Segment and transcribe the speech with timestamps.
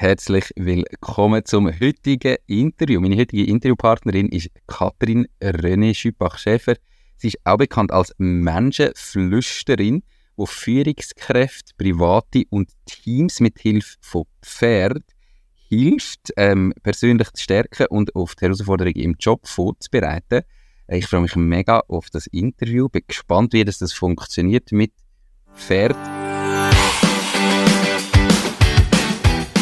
[0.00, 3.02] herzlich willkommen zum heutigen Interview.
[3.02, 6.76] Meine heutige Interviewpartnerin ist Katrin René Schüppach-Schäfer.
[7.18, 10.02] Sie ist auch bekannt als Menschenflüsterin,
[10.38, 15.02] die Führungskräfte, Private und Teams mit Hilfe von Pferd
[15.68, 20.44] hilft, ähm, persönlich zu stärken und auf die Herausforderungen im Job vorzubereiten.
[20.88, 22.88] Ich freue mich mega auf das Interview.
[22.88, 24.92] Bin gespannt, wie das, das funktioniert mit
[25.54, 26.19] Pferd.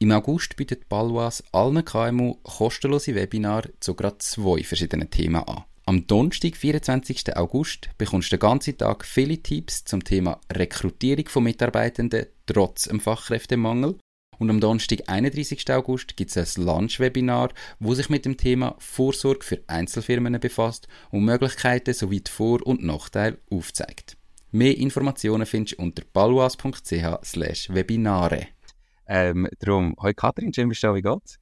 [0.00, 5.64] Im August bietet Balwas allen KMU kostenlose Webinare zu gerade zwei verschiedenen Themen an.
[5.86, 7.36] Am Donnerstag, 24.
[7.36, 13.00] August, bekommst du den ganzen Tag viele Tipps zum Thema Rekrutierung von Mitarbeitenden trotz dem
[13.00, 13.98] Fachkräftemangel.
[14.38, 15.68] Und am Donnerstag, 31.
[15.72, 17.48] August, gibt es ein Lunch-Webinar,
[17.80, 22.84] wo sich mit dem Thema Vorsorge für Einzelfirmen befasst und Möglichkeiten sowie die Vor- und
[22.84, 24.16] Nachteile aufzeigt.
[24.52, 28.46] Mehr Informationen findest du unter balwas.ch/webinare.
[29.10, 31.38] Ähm, darum, hoi Katrin, schön bist du wie geht's?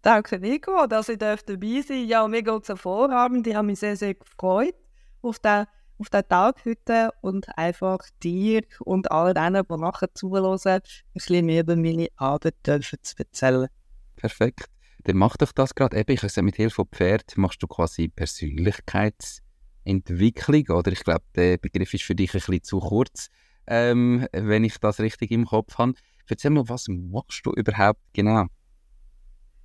[0.00, 1.90] Danke Nico, dass ich dabei sein darf.
[2.08, 3.48] Ja, mir geht es hervorragend.
[3.48, 4.76] Ich habe mich sehr, sehr gefreut
[5.20, 5.66] auf den,
[5.98, 10.80] auf den Tag heute und einfach dir und all denen, die nachher zuhören, ein
[11.12, 13.66] bisschen mehr über meine Arbeit dürfen zu erzählen.
[14.14, 14.66] Perfekt.
[15.04, 16.12] Dann mach doch das gerade eben.
[16.12, 20.92] Ich sage, mit Hilfe von Pferd machst du quasi Persönlichkeitsentwicklung, oder?
[20.92, 23.30] Ich glaube, der Begriff ist für dich ein bisschen zu kurz,
[23.66, 25.94] ähm, wenn ich das richtig im Kopf habe.
[26.30, 28.46] Erzähl mal, was machst du überhaupt genau?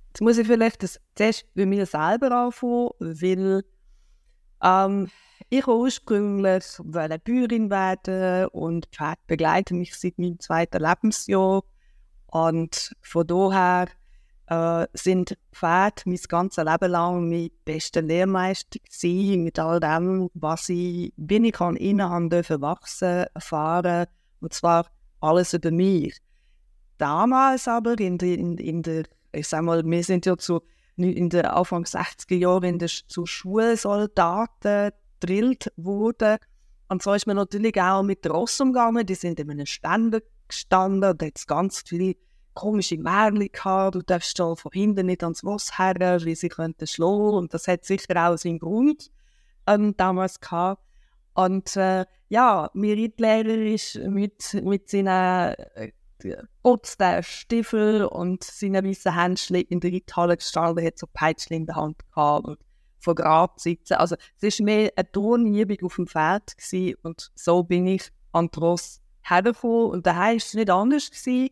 [0.08, 3.62] Jetzt muss ich vielleicht das zuerst bei mir selber anfangen, weil
[4.62, 5.08] ähm,
[5.48, 11.62] ich ursprünglich wollte Bäuerin werden und Pferde begleiten mich seit meinem zweiten Lebensjahr.
[12.26, 13.88] Und von daher
[14.46, 20.68] äh, sind Pferde mein ganzes Leben lang mein bester Lehrmeister gewesen, mit all dem, was
[20.68, 24.06] ich, wie ich an ihnen dürfen wachsen, erfahren,
[24.40, 24.86] und zwar
[25.20, 26.20] alles über mich
[26.98, 30.62] damals aber in, der, in, in der, ich sag mal, wir sind ja zu,
[30.96, 36.38] in der Anfang 60er Jahre in der, zu Schulsoldaten drillt worden.
[36.88, 39.04] Und so ist man natürlich auch mit Ross umgegangen.
[39.04, 41.16] Die sind in einem Ständer gestanden.
[41.18, 42.14] Da hat ganz viele
[42.54, 43.96] komische Märchen gehabt.
[43.96, 47.34] Du darfst da von hinten nicht ans Ross her, wie sie könnten schlagen.
[47.34, 49.10] Und das hat sicher auch seinen Grund
[49.66, 50.82] ähm, damals gehabt.
[51.34, 55.92] Und äh, ja, mein Reitlehrer ist mit, mit seinen äh,
[56.62, 61.66] putzt den Stiefel und seine weißen Händchen in der Reithalle gestanden, hat so Peitschen in
[61.66, 62.58] der Hand gehabt und
[62.98, 63.94] vor Grab sitzen.
[63.94, 68.50] Also es war mehr eine Turnübung auf dem Pferd gewesen, und so bin ich an
[68.54, 71.10] die Ross hergekommen und daheim war es nicht anders.
[71.10, 71.50] Gewesen.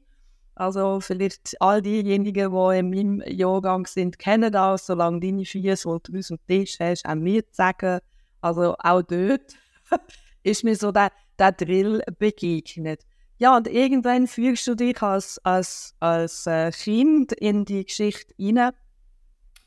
[0.56, 6.20] Also vielleicht all diejenigen, die in meinem Jahrgang sind, kennen das, solange deine Füße du
[6.30, 7.98] am Tisch hast, auch mir zu sagen.
[8.40, 9.56] Also auch dort
[10.44, 13.04] ist mir so der, der Drill begegnet.
[13.38, 18.72] Ja, und irgendwann fühlst du dich als, als, als äh, Kind in die Geschichte hinein.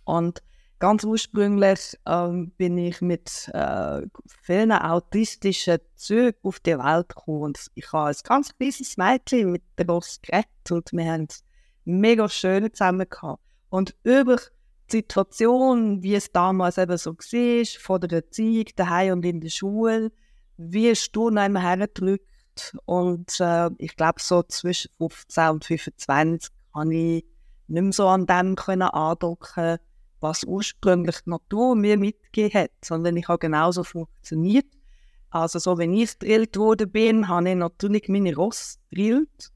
[0.05, 0.41] Und
[0.79, 4.03] ganz ursprünglich ähm, bin ich mit äh,
[4.41, 7.41] vielen autistischen Zügen auf die Welt gekommen.
[7.41, 11.43] Und ich habe ein ganz kleines Mädchen mit der Ross geredet und wir haben es
[11.83, 13.43] mega schön zusammen gehabt.
[13.69, 14.37] Und über
[14.89, 19.49] die Situation, wie es damals eben so war, vor der Erziehung, daheim und in der
[19.49, 20.11] Schule,
[20.55, 21.87] wie du noch einmal
[22.85, 27.25] und äh, ich glaube, so zwischen 15 und 25 kann ich
[27.67, 29.77] nicht mehr so an dem können andocken,
[30.19, 34.65] was ursprünglich die Natur mir mitgegeben hat, sondern ich habe genauso funktioniert.
[35.29, 39.51] Also so, wenn ich gedrillt worden bin, habe ich natürlich meine Ross gedrillt.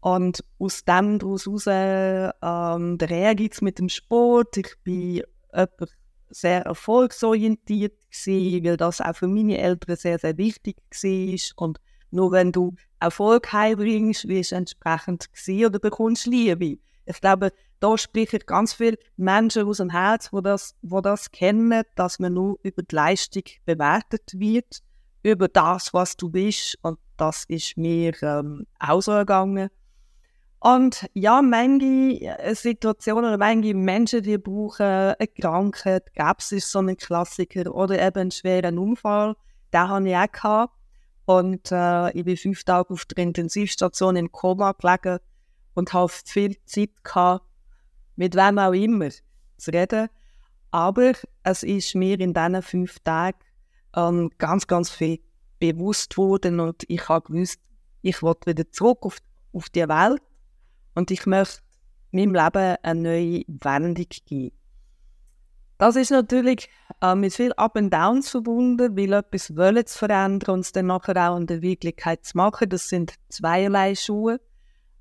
[0.00, 4.56] Und aus dem daraus heraus ähm, der Ehrgeiz mit dem Sport.
[4.56, 5.22] Ich bin
[6.28, 11.72] sehr erfolgsorientiert gewesen, weil das auch für meine Eltern sehr, sehr wichtig war.
[12.12, 16.78] Nur wenn du Erfolg heimbringst, wirst du entsprechend gesehen oder bekommst Liebe.
[17.04, 21.82] Ich glaube, da sprechen ganz viele Menschen aus dem Herz, wo das, wo das kennen,
[21.96, 24.82] dass man nur über die Leistung bewertet wird,
[25.24, 26.78] über das, was du bist.
[26.82, 29.68] Und das ist mir ähm, auch so gegangen.
[30.60, 36.78] Und ja, manche äh, Situationen oder manche Menschen, die brauchen eine Krankheit, gäbe es so
[36.78, 39.34] einen Klassiker oder eben einen schweren Unfall,
[39.72, 40.74] den habe ich auch gehabt.
[41.24, 45.18] Und äh, ich bin fünf Tage auf der Intensivstation im Koma gelegen
[45.74, 47.46] und habe viel Zeit gehabt,
[48.16, 49.10] mit wem auch immer
[49.56, 50.08] zu reden.
[50.70, 53.38] Aber es ist mir in diesen fünf Tagen
[53.94, 55.20] ähm, ganz, ganz viel
[55.58, 57.60] bewusst worden und ich habe gewusst,
[58.00, 59.18] ich will wieder zurück auf,
[59.52, 60.22] auf die Welt
[60.94, 61.60] und ich möchte
[62.10, 64.56] meinem Leben eine neue Wendung geben.
[65.82, 66.70] Das ist natürlich
[67.00, 70.86] äh, mit viel Up and Downs verbunden, weil etwas wollen zu verändern und es dann
[70.86, 72.68] nachher auch in der Wirklichkeit zu machen.
[72.68, 74.40] Das sind zweierlei Schuhe.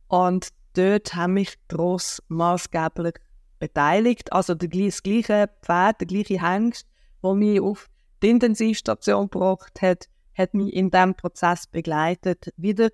[0.07, 3.13] Und dort haben mich gross maßgeblich
[3.59, 4.33] beteiligt.
[4.33, 6.87] Also das gleiche Pferd, der gleiche Hengst,
[7.23, 7.87] der mich auf
[8.23, 12.89] die Intensivstation gebracht hat, hat mich in diesem Prozess begleitet, wieder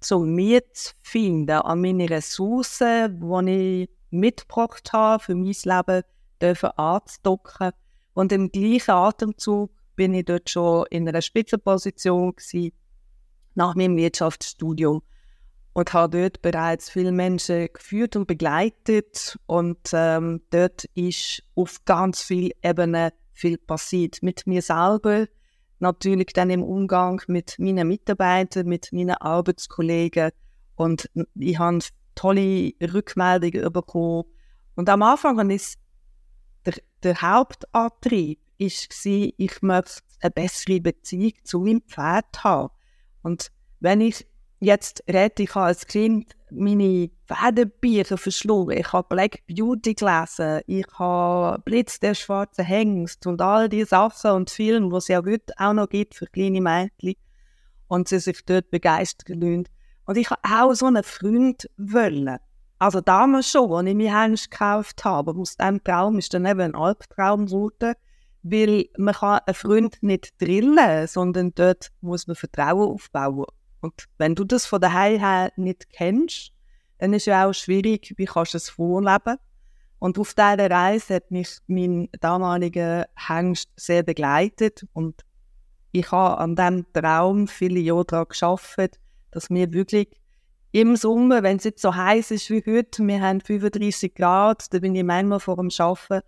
[0.00, 6.02] zu mir zu finden, an meine Ressourcen, die ich mitgebracht habe für mein Leben,
[6.40, 7.72] dürfen anzudocken.
[8.14, 12.72] Und im gleichen Atemzug bin ich dort schon in einer Spitzenposition gewesen,
[13.54, 15.02] nach meinem Wirtschaftsstudium
[15.76, 22.22] und habe dort bereits viele Menschen geführt und begleitet und ähm, dort ist auf ganz
[22.22, 24.22] vielen Ebenen viel passiert.
[24.22, 25.26] Mit mir selber,
[25.78, 30.30] natürlich dann im Umgang mit meinen Mitarbeitern, mit meinen Arbeitskollegen
[30.76, 31.80] und ich habe
[32.14, 34.24] tolle Rückmeldungen bekommen.
[34.76, 35.76] Und am Anfang ist
[36.66, 42.72] der, der Hauptantrieb ist gewesen, ich möchte eine bessere Beziehung zu meinem Pferd haben.
[43.22, 44.26] Und wenn ich
[44.60, 50.86] jetzt rede, ich habe als Kind meine Pferdebücher verschlungen, ich habe Black Beauty gelesen, ich
[50.98, 55.52] habe Blitz der schwarze Hengst und all diese Sachen und Filme, die es ja heute
[55.58, 57.14] auch noch gibt für kleine Mädchen
[57.88, 59.68] und sie sich dort begeistern lassen.
[60.06, 62.38] Und ich habe auch so einen Freund wollen.
[62.78, 66.60] Also damals schon, als ich mir Hengst gekauft habe, aus diesem Traum ist dann eben
[66.60, 67.94] ein Albtraum geworden,
[68.42, 73.46] weil man kann einen Freund nicht drillen, sondern dort muss man Vertrauen aufbauen.
[73.80, 76.52] Und wenn du das von daheim her nicht kennst,
[76.98, 79.36] dann ist ja auch schwierig, wie kannst du es vorleben.
[79.98, 85.22] Und auf dieser Reise hat mich mein damaliger Hengst sehr begleitet und
[85.92, 89.00] ich habe an diesem Traum viele Jahre daran gearbeitet,
[89.30, 90.08] dass wir wirklich
[90.80, 94.78] im Sommer, wenn es jetzt so heiß ist wie heute, wir haben 35 Grad, da
[94.78, 96.20] bin ich manchmal vor dem Arbeiten,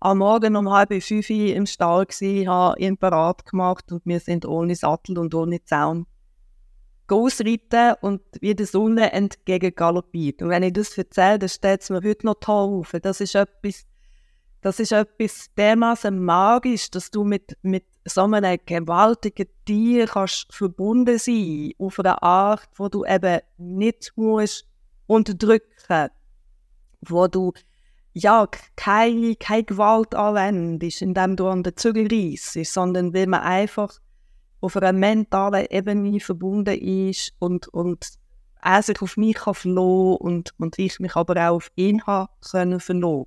[0.00, 4.46] am Morgen um halb fünf im Stall gewesen, habe ihn parat gemacht und wir sind
[4.46, 6.06] ohne Sattel und ohne Zaun
[7.08, 10.40] ausreiten und wie der Sonne entgegen galoppiert.
[10.40, 12.96] Und wenn ich das erzähle, dann steht es mir heute noch toll auf.
[13.02, 13.84] Das ist etwas,
[14.62, 21.18] das ist etwas dermaßen magisch, dass du mit, mit so einem gewaltigen Tier kannst verbunden
[21.18, 24.66] sein auf eine Art, wo du eben nicht musst
[25.06, 26.08] unterdrücken,
[27.02, 27.52] wo du
[28.12, 33.98] ja keine, keine Gewalt anwendest, indem du an den Zügel reissst, sondern weil man einfach
[34.60, 38.06] auf einer mentalen Ebene verbunden ist und, und
[38.62, 43.26] er sich auf mich kann und, und ich mich aber auch auf ihn können verlassen.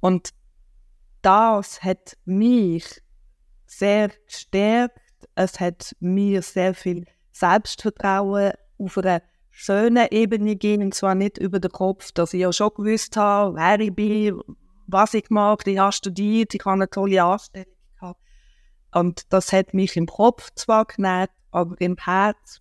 [0.00, 0.30] Und
[1.22, 3.02] das hat mich
[3.66, 5.00] sehr gestärkt.
[5.34, 11.60] Es hat mir sehr viel Selbstvertrauen auf einer schönen Ebene gegeben, und zwar nicht über
[11.60, 14.40] den Kopf, dass ich ja schon gewusst habe, wer ich bin,
[14.86, 17.66] was ich mag, ich habe studiert, ich habe eine tolle Anstellung
[17.98, 18.20] gehabt.
[18.92, 22.60] Und das hat mich im Kopf zwar genährt, aber im Herz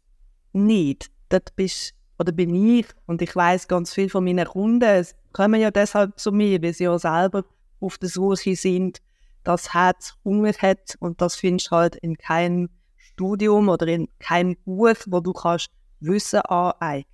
[0.54, 1.12] nicht.
[1.30, 5.72] Dort bist oder bin ich und ich weiß ganz viel von meinen Kunden, kommen ja
[5.72, 7.44] deshalb zu mir, weil sie ja selber
[7.82, 9.02] auf der Suche sind,
[9.48, 14.58] das Herz Hunger hat und das findest du halt in keinem Studium oder in keinem
[14.66, 17.06] Buch, wo du kannst Wissen aneignen.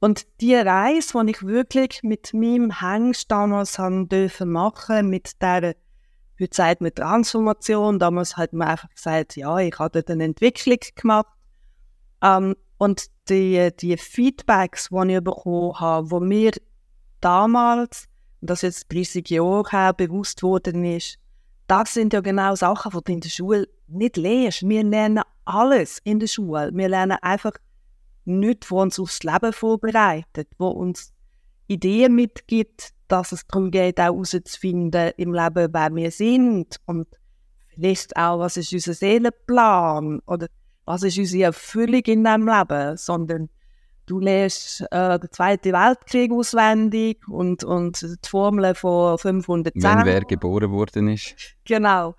[0.00, 5.74] Und die Reise, die ich wirklich mit meinem Hengst damals haben dürfen machen, mit der,
[6.40, 10.78] heute sagt man Transformation, damals hat man einfach gesagt, ja, ich habe dort eine Entwicklung
[10.94, 11.26] gemacht.
[12.22, 16.52] Ähm, und die, die Feedbacks, die ich bekommen habe, wo mir
[17.20, 18.08] damals
[18.40, 21.18] und das jetzt 30 Jahre her bewusst worden ist,
[21.66, 24.68] das sind ja genau Sachen, die du in der Schule nicht lernst.
[24.68, 26.70] Wir lernen alles in der Schule.
[26.74, 27.52] Wir lernen einfach
[28.24, 31.12] nichts, was uns aufs Leben vorbereitet, wo uns
[31.68, 37.06] Ideen mitgibt, dass es darum geht, auch herauszufinden im Leben, wer wir sind und
[37.68, 40.48] vielleicht auch, was ist unser Seelenplan oder
[40.84, 43.48] was ist unsere Erfüllung in diesem Leben, sondern
[44.10, 49.82] du lernst äh, den Zweiten Weltkrieg auswendig und, und die Formel von 510.
[49.82, 51.34] Wenn wer geboren worden ist.
[51.64, 52.14] Genau.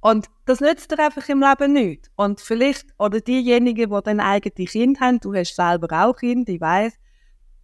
[0.00, 2.10] Und das nützt dir einfach im Leben nicht.
[2.16, 6.60] Und vielleicht, oder diejenigen, die dann eigene Kind haben, du hast selber auch Kind, ich
[6.60, 6.94] weiß,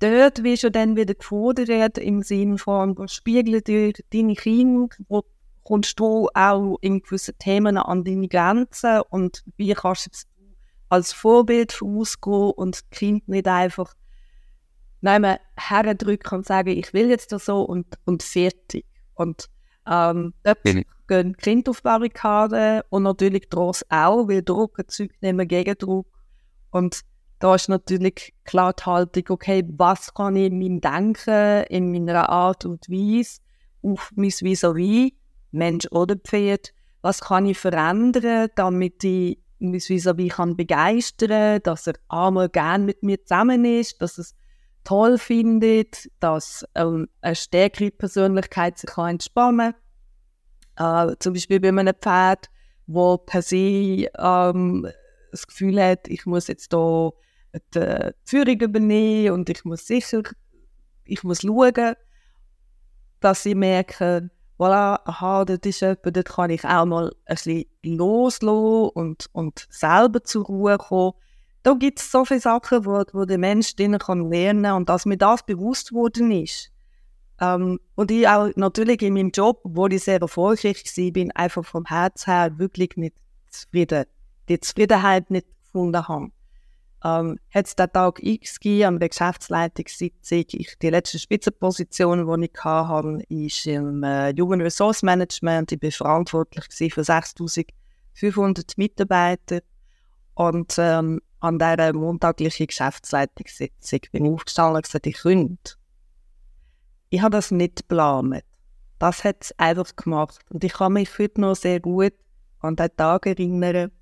[0.00, 5.24] dort wirst du dann wieder gefordert im Sinne von, spiegeln dir deine Kinder, wo
[5.64, 10.10] kommst du auch in gewissen Themen an deine Grenzen und wie kannst du
[10.88, 13.94] als Vorbild vorausgehen und das Kind nicht einfach
[15.00, 18.84] nehmen, herdrücken und sagen, ich will jetzt das so und, und fertig.
[19.14, 19.48] Und
[19.86, 20.84] ähm, dort mhm.
[21.06, 26.06] gehen Kinder auf Barrikaden und natürlich Dross auch, weil Druck nicht mehr Gegendruck.
[26.70, 27.00] Und
[27.38, 32.28] da ist natürlich klar die Haltung, okay, was kann ich in meinem Denken, in meiner
[32.28, 33.40] Art und Weise
[33.82, 35.12] auf mein Vis-à-vis,
[35.52, 40.56] Mensch oder Pferd, was kann ich verändern, damit ich mein Vis-à-vis kann
[41.62, 44.34] dass er einmal gern mit mir zusammen ist, dass es
[44.84, 49.74] toll findet, dass ähm, eine stärkere Persönlichkeit sich kann entspannen
[50.76, 51.10] kann.
[51.10, 52.48] Äh, zum Beispiel bei einem Pferd,
[52.86, 54.88] wo per se ähm,
[55.30, 57.12] das Gefühl hat, ich muss jetzt hier
[57.74, 60.22] die Führung übernehmen und ich muss sicher,
[61.04, 61.94] ich muss schauen,
[63.20, 67.66] dass sie merken, voilà, aha, das ist jemand, dort kann ich auch mal ein bisschen
[67.82, 71.12] loslassen und, und selber zur Ruhe kommen.
[71.62, 75.04] Da gibt es so viele Sachen, wo, wo der Mensch drinnen kann lernen und dass
[75.04, 76.70] mir das bewusst worden ist.
[77.40, 81.64] Ähm, und ich auch natürlich in meinem Job, wo ich sehr erfolgreich war, bin einfach
[81.64, 83.16] vom Herz her wirklich nicht
[83.50, 84.04] zufrieden.
[84.48, 86.30] Die Zufriedenheit nicht gefunden habe
[87.04, 90.44] ähm, hat es den Tag X gegeben, an der Geschäftsleitungssitzung.
[90.52, 95.72] Ich, die letzte Spitzenposition, die ich hatte, ist im äh, Human Resource Management.
[95.72, 99.60] Ich war verantwortlich für 6500 Mitarbeiter.
[100.34, 105.74] Und ähm, an dieser montaglichen Geschäftsleitungssitzung bin ich aufgestanden und gesagt, ich könnte.
[107.10, 108.42] Ich habe das nicht geplant.
[108.98, 110.44] Das hat es einfach gemacht.
[110.50, 112.14] Und ich kann mich heute noch sehr gut
[112.60, 113.92] an den Tag erinnern,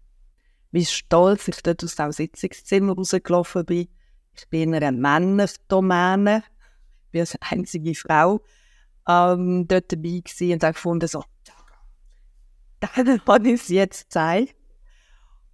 [0.75, 3.89] wie stolz ich dort aus dem Sitzungszimmer rausgelaufen bin.
[4.37, 6.43] Ich bin in einer Männerdomäne,
[7.05, 8.41] ich bin als einzige Frau
[9.09, 11.23] ähm, dort dabei gewesen und habe gefunden, so,
[12.81, 14.51] dann kann ich es jetzt zeigen.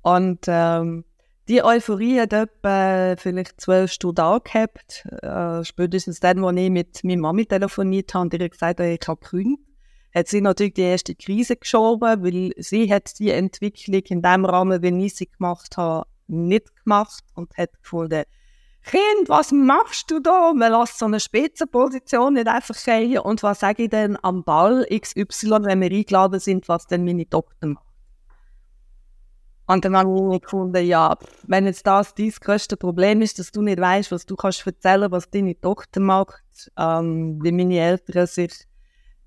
[0.00, 1.05] Und ähm,
[1.49, 5.07] die Euphorie hat etwa vielleicht zwölf Stunden angehabt.
[5.21, 9.07] Äh, spätestens dann, als ich mit meiner Mami telefoniert habe und ihr gesagt habe, ich
[9.07, 9.70] habe gekündigt
[10.14, 14.83] hat sie natürlich die erste Krise geschoben, weil sie hat die Entwicklung in dem Rahmen,
[14.83, 18.25] wie ich sie gemacht habe, nicht gemacht und hat gefunden,
[18.83, 20.52] Kind, was machst du da?
[20.55, 23.19] Man lässt so eine Spitzenposition nicht einfach fallen.
[23.19, 27.29] Und was sage ich denn am Ball XY, wenn wir eingeladen sind, was denn meine
[27.29, 27.85] Tochter macht?
[29.67, 33.62] Und dann habe ich gefunden, ja, wenn jetzt das dein größte Problem ist, dass du
[33.62, 38.67] nicht weißt, was du kannst erzählen, was deine Tochter macht, ähm, wie meine Eltern sich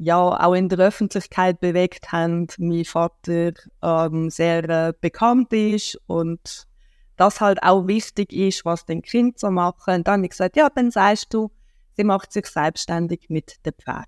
[0.03, 2.48] ja auch in der Öffentlichkeit bewegt haben.
[2.57, 6.67] Mein Vater ähm, sehr äh, bekannt ist und
[7.15, 9.95] das halt auch wichtig ist, was den Kind so machen.
[9.95, 11.51] Und dann habe ich gesagt, ja, dann sagst du,
[11.95, 14.05] sie macht sich selbstständig mit dem Pferd.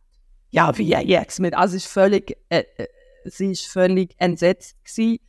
[0.49, 1.39] Ja, wie jetzt?
[1.39, 2.87] Mit, also ist völlig, äh, äh,
[3.25, 5.19] sie ist völlig entsetzt gewesen.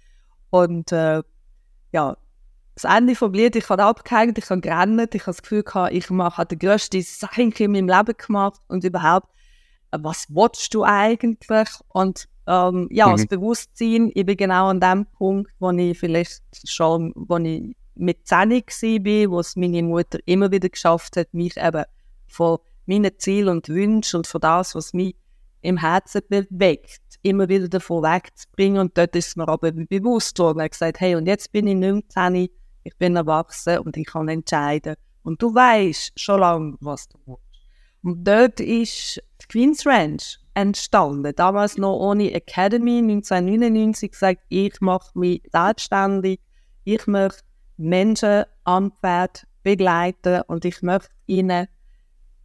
[0.50, 1.22] und äh,
[1.92, 2.16] ja,
[2.74, 5.94] das Ende vom Lied, ich habe abgehängt, ich habe gerannt, ich habe das Gefühl gehabt,
[5.94, 9.28] ich mache den grössten Sachen in meinem Leben gemacht und überhaupt
[9.92, 11.68] was willst du eigentlich?
[11.88, 13.12] Und ähm, ja, mhm.
[13.12, 18.26] das Bewusstsein, ich bin genau an dem Punkt, wo ich vielleicht schon, wo ich mit
[18.26, 21.84] 10 war, wo es meine Mutter immer wieder geschafft hat, mich eben
[22.28, 25.16] von meinen Zielen und Wünschen und von das, was mich
[25.62, 28.80] im Herzen bewegt, immer wieder davon wegzubringen.
[28.80, 30.60] Und dort ist mir aber bewusst worden.
[30.60, 32.48] Er hat gesagt, hey, und jetzt bin ich nicht mehr 10,
[32.84, 34.94] ich bin erwachsen und ich kann entscheiden.
[35.24, 37.42] Und du weißt schon lange, was du willst.
[38.04, 41.32] Und dort ist die Queen's Ranch entstanden.
[41.34, 46.40] Damals noch ohne Academy, 1999 gesagt, ich mache mich selbstständig,
[46.84, 47.42] ich möchte
[47.76, 51.66] Menschen am Pferd begleiten und ich möchte ihnen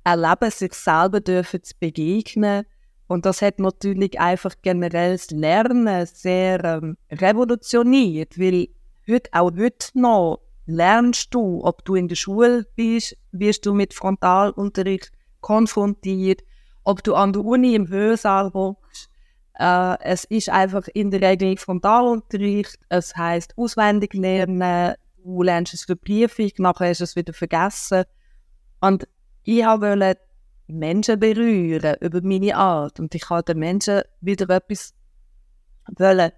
[0.03, 2.65] erleben, sich selber dürfen zu begegnen.
[3.07, 8.69] Und das hat natürlich einfach generell das Lernen sehr ähm, revolutioniert, weil
[9.07, 13.93] heute, auch heute noch lernst du, ob du in der Schule bist, wirst du mit
[13.93, 16.41] Frontalunterricht konfrontiert,
[16.83, 19.09] ob du an der Uni im Hörsaal hockst.
[19.55, 25.83] Äh, es ist einfach in der Regel Frontalunterricht, es heißt auswendig lernen, du lernst es
[25.83, 28.03] für Prüfung, nachher du es wieder vergessen.
[28.79, 29.07] Und
[29.43, 30.17] ich wollte
[30.67, 34.93] Menschen berühren über meine Art und ich wollte den Menschen wieder etwas
[35.97, 36.31] wollen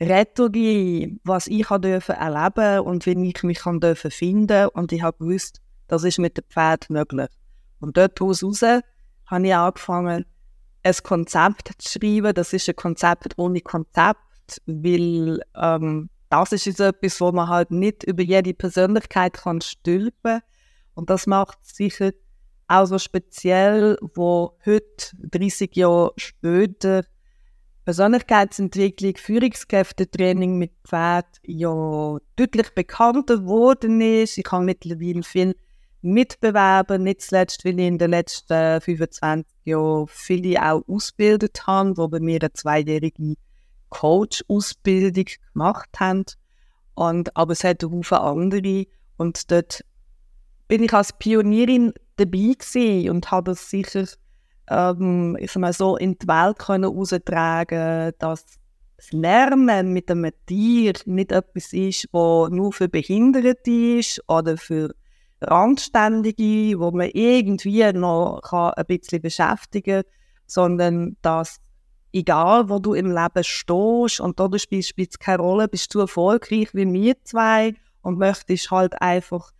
[0.00, 5.02] Rettung geben, was ich dürfen erleben und wie ich mich kann dürfen finden und ich
[5.02, 7.28] habe gewusst, das ist mit dem Pferd möglich.
[7.80, 8.42] Und dort raus
[9.30, 10.26] habe ich angefangen,
[10.82, 12.34] ein Konzept zu schreiben.
[12.34, 17.70] Das ist ein Konzept ohne Konzept, weil ähm, das ist jetzt etwas, wo man halt
[17.70, 20.40] nicht über jede Persönlichkeit kann stülpen
[20.94, 22.12] Und das macht sicher
[22.68, 27.04] auch so speziell, wo heute, 30 Jahre später,
[27.84, 34.38] Persönlichkeitsentwicklung, Führungskräftetraining mit Pferd ja deutlich bekannter geworden ist.
[34.38, 35.56] Ich habe mittlerweile viel
[36.02, 42.08] mitbewerben, nicht zuletzt, weil ich in den letzten 25 Jahren viele auch ausgebildet habe, wo
[42.08, 43.34] bei mir eine zweijährige
[43.90, 46.24] Coach-Ausbildung gemacht haben.
[46.94, 49.84] Und, aber es hat Haufen andere und dort
[50.68, 52.54] bin ich als Pionierin dabei
[53.10, 54.06] und habe das sicher
[54.70, 56.94] ähm, ich mal so in die Welt können
[58.18, 58.46] dass
[58.96, 64.94] das Lernen mit einem Tier nicht etwas ist, das nur für Behinderte ist oder für
[65.40, 70.12] Randständige, wo man irgendwie noch kann ein bisschen beschäftigen kann,
[70.46, 71.60] sondern dass
[72.12, 76.68] egal wo du im Leben stehst und da spielst, spielt keine Rolle, bist du erfolgreich
[76.74, 79.52] wie wir zwei und möchtest halt einfach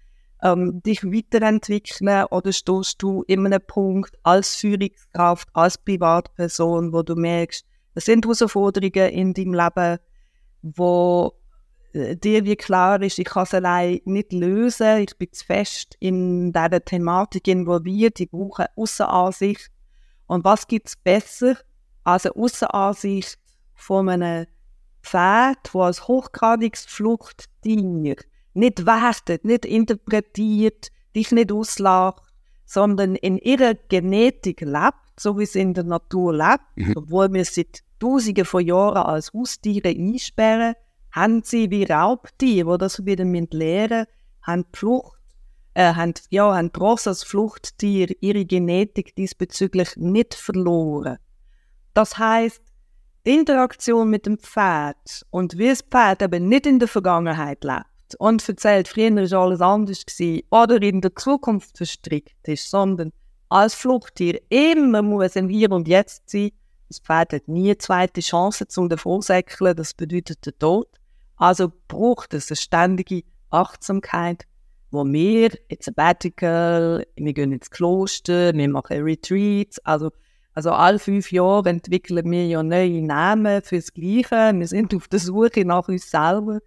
[0.42, 7.14] ähm, dich weiterentwickeln oder stehst du in einem Punkt als Führungskraft, als Privatperson, wo du
[7.14, 9.98] merkst, es sind Herausforderungen in deinem Leben,
[10.62, 11.32] wo
[11.92, 16.52] dir wie klar ist, ich kann es allein nicht lösen, ich bin zu fest in
[16.52, 19.70] dieser Thematik involviert, ich brauche Aussenansicht.
[20.26, 21.56] Und was gibt es besser
[22.04, 23.38] als eine Aussenansicht
[23.74, 24.46] von einem
[25.02, 28.16] Pferd, das als hochgradiges Fluchttier
[28.54, 32.22] nicht wertet, nicht interpretiert, dich nicht auslacht,
[32.66, 36.94] sondern in ihrer Genetik lebt, so wie sie in der Natur lebt, mhm.
[36.96, 40.74] obwohl wir seit Tausenden von Jahren als Haustiere einsperren,
[41.12, 44.06] haben sie wie Raubtiere, die das wieder lernen
[44.42, 45.20] haben die Flucht,
[45.74, 51.18] äh, haben, ja, haben trotz als Fluchttier ihre Genetik diesbezüglich nicht verloren.
[51.94, 52.62] Das heißt,
[53.26, 57.84] die Interaktion mit dem Pferd und wie das Pferd eben nicht in der Vergangenheit lebt,
[58.18, 63.12] und erzählt, früher war alles anders gewesen, oder in der Zukunft verstrickt ist, sondern
[63.48, 66.50] als Fluchttier immer muss im Hier und Jetzt sein.
[66.88, 70.88] Das Pferd hat nie eine zweite Chance zum Davonsäckeln, das bedeutet der Tod.
[71.40, 74.46] Also braucht es eine ständige Achtsamkeit,
[74.90, 80.10] wo wir in Sabbatical, wir gehen ins Kloster, wir machen Retreats, also
[80.52, 84.52] also alle fünf Jahre entwickeln wir ja neue Namen fürs Gleiche.
[84.52, 86.58] Wir sind auf der Suche nach uns selber.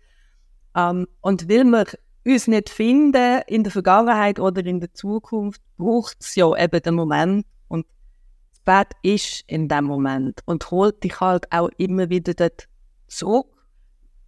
[0.76, 1.86] Ähm, und will man
[2.26, 6.96] uns nicht finden in der Vergangenheit oder in der Zukunft, braucht es ja eben den
[6.96, 7.46] Moment.
[7.68, 7.86] Und
[8.52, 12.70] das Bett ist in dem Moment und holt dich halt auch immer wieder dort
[13.08, 13.53] zurück.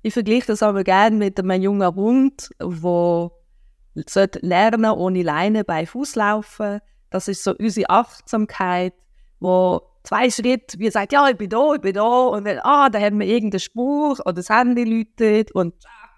[0.05, 6.13] Ich vergleiche das aber gerne mit einem jungen Hund, der lernen ohne Leine bei Fuß
[6.13, 6.79] laufen.
[7.09, 8.93] Das ist so unsere Achtsamkeit,
[9.39, 12.87] wo zwei Schritte, wie sagt, ja, ich bin da, ich bin da, und dann, ah,
[12.91, 15.73] da haben wir irgendeinen Spruch oder das Handy läutet und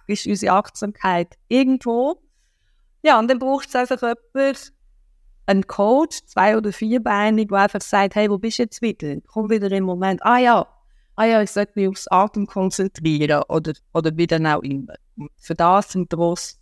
[0.08, 2.22] ist unsere Achtsamkeit irgendwo.
[3.04, 4.74] Ja, und dann braucht es einfach jemand,
[5.46, 9.16] einen Coach, zwei- oder vierbeinig, der einfach sagt, hey, wo bist du jetzt wieder?
[9.28, 10.68] Komm wieder im Moment, ah ja,
[11.18, 14.94] ah ja, ich sollte mich aufs Atem konzentrieren oder, oder wie dann auch immer.
[15.38, 16.60] für das sind Trost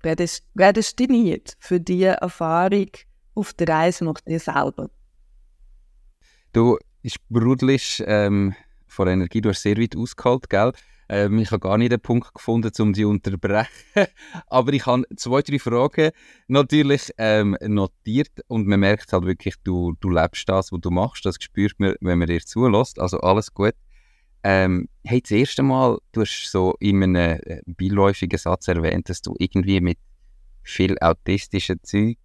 [0.00, 2.88] prädestiniert für diese Erfahrung
[3.34, 4.90] auf der Reise nach dir selber.
[6.52, 8.54] Du sprudelst ähm,
[8.86, 10.72] von Energie, du hast sehr weit ausgeholt, gell?
[11.12, 13.68] Ähm, ich habe gar nicht den Punkt gefunden, um zu unterbrechen.
[14.46, 16.10] Aber ich habe zwei, drei Fragen
[16.48, 21.26] natürlich ähm, notiert und man merkt halt wirklich, du, du lebst das, was du machst.
[21.26, 22.98] Das spürt man, wenn man dir zulässt.
[22.98, 23.74] Also alles gut.
[24.42, 29.20] Ähm, hey, das erste Mal, du hast so in einem äh, beiläufigen Satz erwähnt, dass
[29.20, 29.98] du irgendwie mit
[30.62, 32.16] viel autistischen Zeug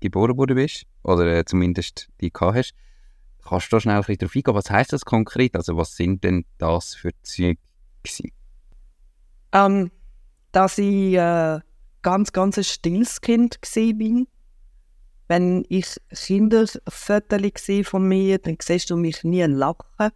[0.00, 0.84] geboren worden bist.
[1.02, 2.74] Oder äh, zumindest die gehabt hast.
[3.42, 4.54] Kannst du da schnell ein bisschen darauf eingehen?
[4.54, 5.56] Was heisst das konkret?
[5.56, 7.12] Also was sind denn das für
[9.52, 9.90] Ähm,
[10.52, 11.60] dass ich äh,
[12.02, 14.28] ganz, ganz ein stilles Kind bin.
[15.26, 20.10] Wenn ich Kinderfotos von mir, dann siehst du mich nie lachen.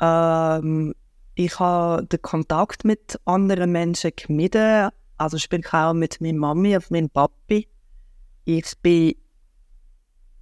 [0.00, 0.94] Ähm,
[1.34, 4.90] ich habe den Kontakt mit anderen Menschen gemieden.
[5.16, 7.66] Also sprich auch mit meiner Mami und meinem Papi.
[8.44, 9.14] Ich bin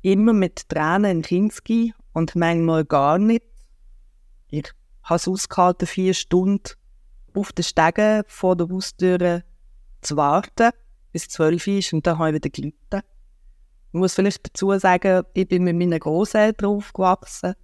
[0.02, 3.44] immer mit Tränen in Kinski und manchmal gar nicht.
[4.48, 4.72] Ich
[5.08, 6.62] habe es ausgehalten, vier Stunden
[7.34, 9.42] auf den Stegen vor der Haustür
[10.00, 10.70] zu warten,
[11.12, 13.02] bis zwölf ist und dann habe ich wieder gelitten.
[13.92, 17.54] Ich muss vielleicht dazu sagen, ich bin mit meinen Großeltern aufgewachsen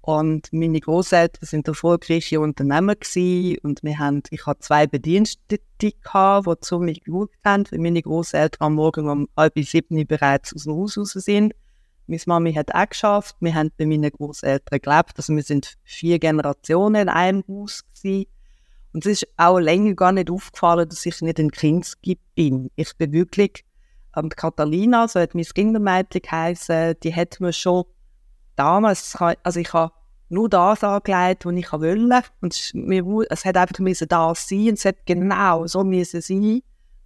[0.00, 6.46] und meine Großeltern sind erfolgreiche Unternehmer gewesen und wir haben, ich hatte zwei Bedienstete gehabt,
[6.46, 10.64] die zu mir geschaut haben, weil meine Großeltern am Morgen um halb sieben bereits aus
[10.64, 11.54] dem Haus raus sind
[12.08, 13.36] meine Mami hat auch geschafft.
[13.40, 15.12] Wir haben bei meinen Großeltern gelebt.
[15.16, 18.26] Also wir sind vier Generationen in einem Haus gewesen.
[18.92, 21.92] Und es ist auch länger gar nicht aufgefallen, dass ich nicht ein Kind
[22.34, 22.70] bin.
[22.74, 23.64] Ich bin wirklich,
[24.16, 27.84] ähm, Catalina, so hat mein Kindermädchen geheißen, die hat mir schon
[28.56, 29.92] damals, also ich habe
[30.30, 32.22] nur das angelegt, was ich wollte.
[32.40, 36.22] Und es, mir, es hat einfach müssen das sein und es hat genau so müssen
[36.22, 36.62] sein.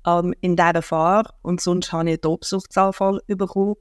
[0.07, 3.77] ähm, in dieser Fahrt und sonst habe ich einen Tobsuchtsanfall bekommen.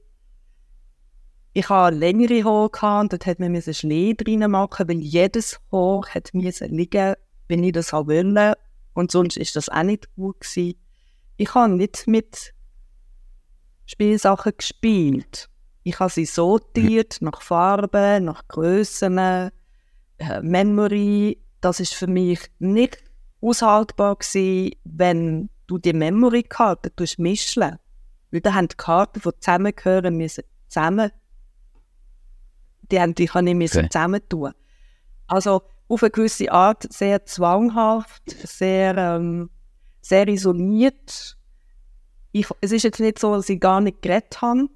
[1.54, 5.60] Ich hatte längere Haare gehabt, und dort hat man einen Schnee drin machen, weil jedes
[5.70, 7.14] Haar hat liegen,
[7.48, 8.54] wenn ich das wollte.
[8.94, 10.78] Und sonst ist das auch nicht gut gewesen.
[11.36, 12.54] Ich habe nicht mit
[13.86, 15.48] Spielsachen gespielt.
[15.82, 19.50] Ich habe sie sortiert nach Farben, nach Grössen, äh,
[20.40, 21.38] Memory.
[21.60, 22.98] Das ist für mich nicht
[23.40, 27.78] aushaltbar gewesen, wenn du die Memory-Karten mischen
[28.30, 31.10] Weil da haben die Karten, die zusammengehören, müssen zusammen.
[32.92, 33.88] Die haben kann ich okay.
[33.90, 34.52] zusammentun.
[35.26, 39.50] Also auf eine gewisse Art sehr zwanghaft, sehr, ähm,
[40.00, 41.36] sehr isoliert.
[42.32, 44.68] Ich, es ist jetzt nicht so, dass ich gar nicht geredet habe,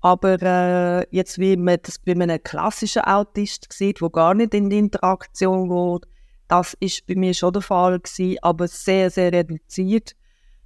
[0.00, 4.70] aber äh, jetzt wie man das bei einem klassischen Autist sieht, der gar nicht in
[4.70, 6.08] die Interaktion geht,
[6.48, 10.16] das ist bei mir schon der Fall gewesen, aber sehr, sehr reduziert.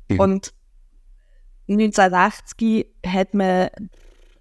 [0.09, 0.21] Mhm.
[0.21, 0.55] Und
[1.69, 3.69] 1960 hat man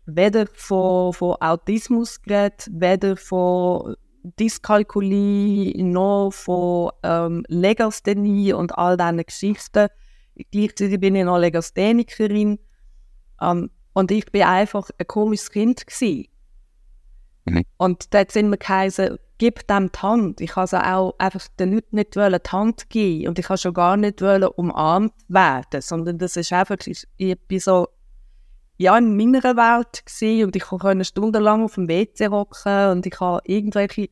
[0.06, 3.96] weder von, von Autismus geredet, weder von
[4.40, 9.88] Dyskalkulie, noch von ähm, Legasthenie und all diesen Geschichten.
[10.52, 12.60] Gleichzeitig bin ich noch Legasthenikerin.
[13.42, 16.28] Ähm, und ich bin einfach ein komisches Kind gewesen.
[17.46, 17.64] Mhm.
[17.78, 20.42] Und dort sind wir geheißen, gib dem die Hand.
[20.42, 23.98] Ich also auch einfach den Leuten nicht die Hand geben und ich habe schon gar
[23.98, 27.88] nicht umarmt werden, sondern das ist einfach, ich, ich bin so
[28.78, 33.20] ja, in meiner Welt gewesen und ich konnte stundenlang auf dem WC hocken und ich
[33.20, 34.10] habe irgendwelche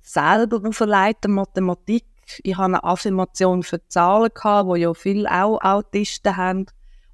[0.00, 2.04] selber auferleiten Mathematik.
[2.42, 6.66] Ich habe eine Affirmation für Zahlen gehabt, wo ja viele auch Autisten haben.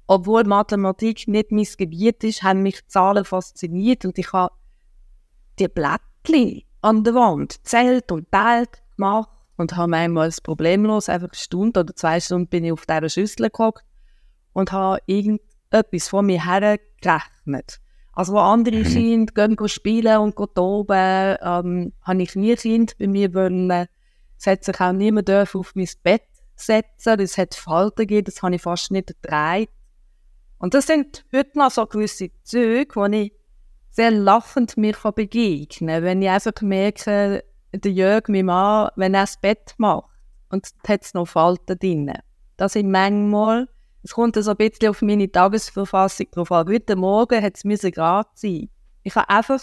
[0.07, 4.53] Obwohl Mathematik nicht mein Gebiet ist, haben mich Zahlen fasziniert und ich habe
[5.59, 11.37] die Blättchen an der Wand zählt und teilt gemacht und habe einmal problemlos einfach eine
[11.37, 13.83] Stunde oder zwei Stunden bin ich auf dieser Schüssel geguckt
[14.53, 15.01] und habe
[15.71, 17.79] irgendetwas von mir her gerechnet.
[18.13, 18.83] Also wo andere mhm.
[18.83, 23.87] Kinder gehen spielen und gehen toben, ähm, habe ich nie Kind bei mir wollen.
[24.39, 27.19] Es hat sich auch niemand auf mein Bett setzen.
[27.19, 29.67] Es hat Falten gegeben, das habe ich fast nicht ertragen.
[30.57, 33.33] Und das sind heute noch so gewisse Züge, wo ich
[33.91, 39.37] sehr lachend mir begegnen Wenn ich einfach merke, der Jörg, mein Mann, wenn er das
[39.37, 40.09] Bett macht
[40.49, 42.13] und hat es noch Falten drin.
[42.57, 43.67] Das sind manchmal,
[44.07, 46.69] es kommt so ein bisschen auf meine Tagesverfassung drauf an.
[46.69, 48.69] Heute Morgen hat es gerade sein.
[49.03, 49.59] Ich habe einfach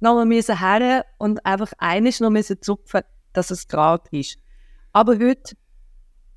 [0.00, 3.00] noch mal her und einfach eines noch zupfen,
[3.32, 4.36] dass es gerade ist.
[4.92, 5.56] Aber heute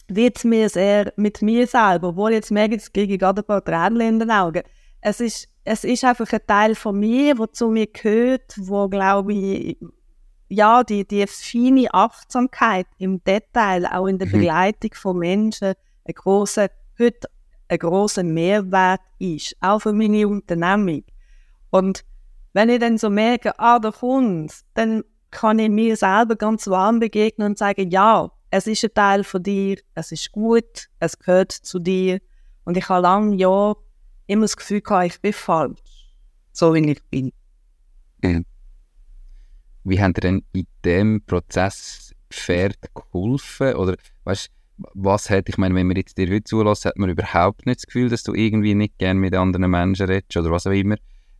[0.07, 3.45] wird es mir sehr mit mir selber, obwohl jetzt merke ich, kriege ich gerade ein
[3.45, 4.63] paar Tränen in den Augen.
[5.01, 9.33] Es ist, es ist einfach ein Teil von mir, der zu mir gehört, wo glaube
[9.33, 9.77] ich,
[10.47, 14.31] ja, die, die feine Achtsamkeit im Detail, auch in der mhm.
[14.31, 15.73] Begleitung von Menschen,
[16.05, 16.69] ein grosser,
[17.05, 17.29] heute
[17.67, 21.03] ein grosser Mehrwert ist, auch für meine Unternehmung.
[21.69, 22.03] Und
[22.53, 26.99] wenn ich dann so merke, ah, da kommt dann kann ich mir selber ganz warm
[26.99, 31.51] begegnen und sagen, ja, es ist ein Teil von dir, es ist gut, es gehört
[31.51, 32.19] zu dir.
[32.65, 33.77] Und ich habe lange Jahre
[34.27, 36.13] immer das Gefühl gehabt, ich bin falsch,
[36.51, 37.31] so wie ich bin.
[39.83, 43.73] Wie haben ihr denn in diesem Prozess Pferd geholfen?
[43.73, 47.65] Oder weißt, was hat, ich meine, wenn man jetzt dir heute zulässt, hat man überhaupt
[47.65, 50.71] nicht das Gefühl, dass du irgendwie nicht gerne mit anderen Menschen redest oder was auch
[50.71, 50.95] immer.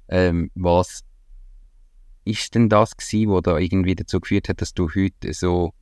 [0.08, 1.04] Ähm, was
[2.26, 5.74] ist denn das gewesen, was da irgendwie dazu geführt hat, dass du heute so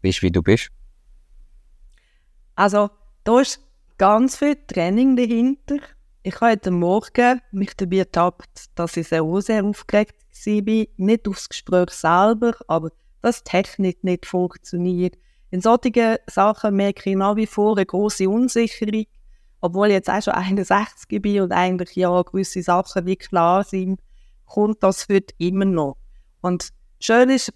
[0.00, 0.68] bist, wie du bist?
[2.54, 2.90] Also,
[3.24, 3.60] da ist
[3.98, 5.76] ganz viel Training dahinter.
[6.22, 10.14] Ich habe heute Morgen mich dabei ertappt, dass ich sehr, sehr aufgeregt
[10.46, 10.86] war.
[10.96, 12.90] Nicht aufs Gespräch selber, aber
[13.22, 15.16] dass die Technik nicht funktioniert.
[15.52, 19.04] In solchen Sachen merke ich nach wie vor eine große Unsicherung.
[19.60, 24.00] Obwohl ich jetzt auch schon 61 bin und eigentlich ja gewisse Sachen wie klar sind,
[24.46, 25.98] kommt das heute immer noch.
[26.40, 27.52] Und schön ist,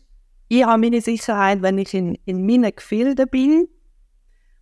[0.49, 3.67] ich habe meine Sicherheit, wenn ich in, in meinen Gefilden bin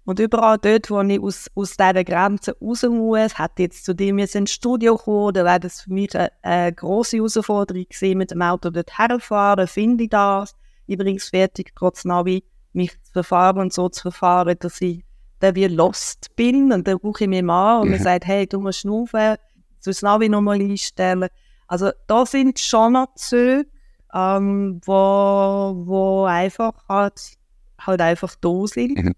[0.05, 4.17] und überall dort, wo ich aus, aus dieser Grenze raus muss, hat jetzt zu dir
[4.17, 8.43] ins Studio kommen, dann wäre das für mich eine, eine grosse Herausforderung gewesen, mit dem
[8.43, 10.55] Auto dort herfahren, finde ich das.
[10.87, 15.05] Übrigens fertig, trotz Navi, mich zu verfahren und so zu verfahren, dass ich
[15.41, 17.95] dann wie lost bin und dann rufe ich mir mal und mhm.
[17.95, 19.37] man sagt, hey, du musst schnaufen,
[19.85, 21.29] das Navi nochmal einstellen.
[21.67, 23.67] Also da sind schon noch Züge,
[24.13, 27.37] ähm, wo, wo einfach halt,
[27.81, 28.97] halt einfach da sind.
[28.97, 29.15] Mhm.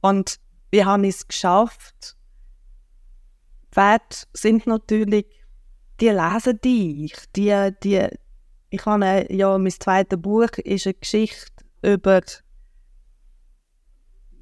[0.00, 0.36] Und
[0.70, 2.16] wir haben es geschafft.
[3.72, 5.26] Wert sind natürlich,
[6.00, 7.14] die lesen dich.
[7.36, 8.08] Die, die,
[8.70, 12.20] ich habe ja, mein zweites Buch ist eine Geschichte über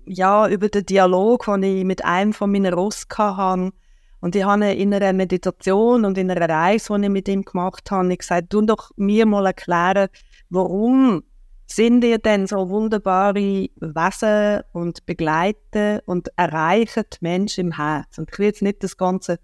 [0.09, 3.73] ja, über den Dialog, den ich mit einem von meinen Ross hatte.
[4.21, 7.91] Und ich habe in einer Meditation und in einer Reise, die ich mit ihm gemacht
[7.91, 10.09] habe, gesagt, du doch mir mal erklären,
[10.51, 11.23] warum
[11.67, 18.19] sind ihr denn so wunderbare Wesen und begleiten und erreichen die Menschen im Herz?
[18.19, 19.39] Und ich will jetzt nicht das ganze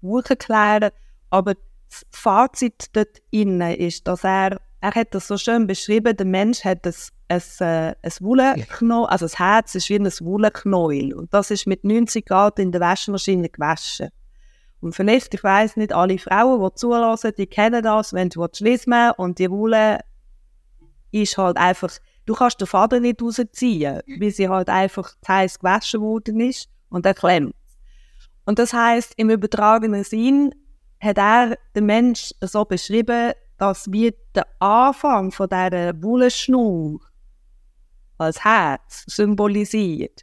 [0.00, 0.90] Buch erklären,
[1.30, 6.26] aber das Fazit dort innen ist, dass er, er hat das so schön beschrieben, der
[6.26, 6.94] Mensch hat ein,
[7.28, 11.84] ein, äh, ein Wollknäuel, also das Herz ist wie ein Wollknäuel und das ist mit
[11.84, 14.08] 90 Grad in der Waschmaschine gewaschen.
[14.80, 19.10] Und vielleicht, ich weiß nicht, alle Frauen, die zulassen, die kennen das, wenn du schließen
[19.18, 20.00] und die Wolle
[21.12, 21.90] ist halt einfach,
[22.24, 26.70] du kannst den Faden nicht rausziehen, weil sie halt einfach zu heiß gewaschen worden ist
[26.88, 27.54] und er klemmt.
[28.46, 30.54] Und das heißt im übertragenen Sinn
[30.98, 36.98] hat er den Mensch so beschrieben, dass wir den Anfang von dieser Wollenschnur
[38.16, 40.22] als Herz symbolisiert.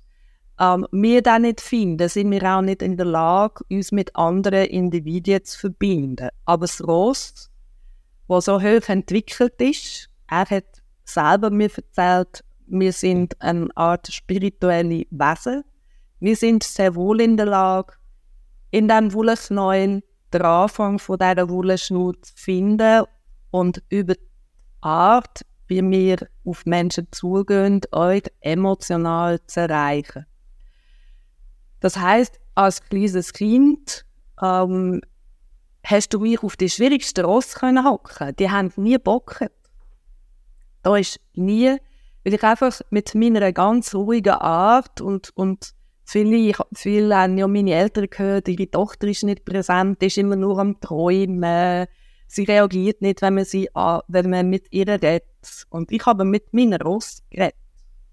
[0.59, 4.65] Ähm, wir das nicht finden, sind wir auch nicht in der Lage, uns mit anderen
[4.65, 6.29] Individuen zu verbinden.
[6.45, 7.51] Aber das Ross,
[8.27, 15.05] das so hoch entwickelt ist, er hat selber mir erzählt, wir sind eine Art spirituelle
[15.11, 15.63] Wesen.
[16.19, 17.93] Wir sind sehr wohl in der Lage,
[18.71, 20.01] in diesem Wollknäuel
[20.33, 23.05] den Anfang von dieser Wollenschnur zu finden
[23.51, 24.21] und über die
[24.81, 30.25] Art, wie wir auf Menschen zugehen, euch emotional zu erreichen.
[31.79, 34.05] Das heißt, als kleines Kind
[34.41, 35.01] ähm,
[35.83, 38.35] hast du mich auf die schwierigsten Ross können hocken.
[38.37, 39.39] Die haben nie Bock.
[40.83, 41.77] Da ist nie,
[42.23, 47.73] weil ich einfach mit meiner ganz ruhigen Art und, und viele, viele haben ja meine
[47.73, 51.87] Eltern gehört, ihre Tochter ist nicht präsent, ist immer nur am Träumen,
[52.27, 53.69] sie reagiert nicht, wenn man, sie,
[54.07, 55.23] wenn man mit ihr redet.
[55.69, 57.55] Und ich habe mit meiner Ross geredet.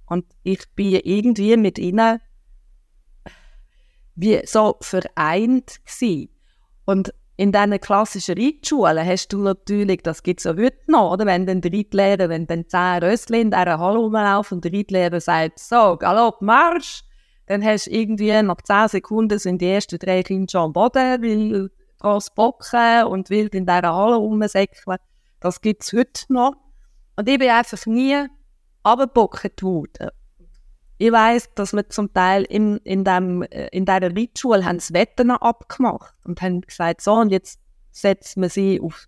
[0.06, 2.20] Und ich bin irgendwie mit ihnen
[4.16, 6.28] wie so vereint gewesen.
[6.84, 11.26] Und in diesen klassischen Reitschulen hast du natürlich, das gibt es ja heute noch, oder?
[11.26, 15.20] wenn dann der Reitlehrer, wenn dann zehn Rössli in dieser Halle rumlaufen und der Reitlehrer
[15.20, 17.02] sagt, so, Galopp, Marsch,
[17.46, 21.22] dann hast du irgendwie nach zehn Sekunden sind die ersten drei Kinder schon am Boden,
[21.22, 21.70] weil
[22.34, 24.98] bocken und wild in dieser Halle rumsäckeln.
[25.40, 26.54] Das gibt es heute noch.
[27.16, 28.26] Und ich bin einfach nie
[28.82, 30.10] abgebockt worden.
[30.98, 35.32] Ich weiss, dass wir zum Teil in, in, dem, äh, in dieser Reitschule das Wetten
[35.32, 37.58] abgemacht und haben gesagt, so, und jetzt
[37.90, 39.06] setzen wir sie auf,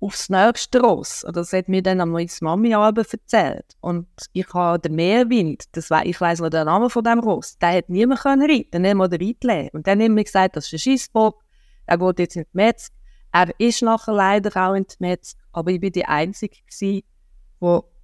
[0.00, 1.24] aufs nächste Ross.
[1.24, 3.76] Oder das hat mir dann am meine Mami erzählt.
[3.80, 7.58] Und ich habe den Meerwind, das we ich weiss noch den Namen von dem Ross,
[7.58, 9.74] der hat niemand können reiten, nicht mal der Reitlehrer.
[9.74, 11.42] Und dann haben wir gesagt, das ist ein Schissbock,
[11.86, 12.88] er geht jetzt in die Metz.
[13.32, 17.04] Er ist nachher leider auch in die Metz, aber ich war die Einzige, die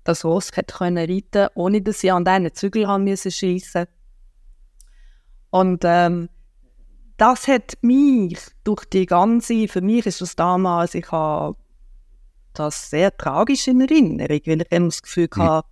[0.04, 3.86] das Ross hätte können reiten ohne dass ich an diesen Zügel haben müssen schiessen.
[5.50, 6.28] Und ähm,
[7.18, 11.56] das hat mich durch die ganze, für mich ist das damals, ich habe
[12.54, 15.42] das sehr tragisch in Erinnerung, weil ich immer das Gefühl mhm.
[15.42, 15.68] hatte,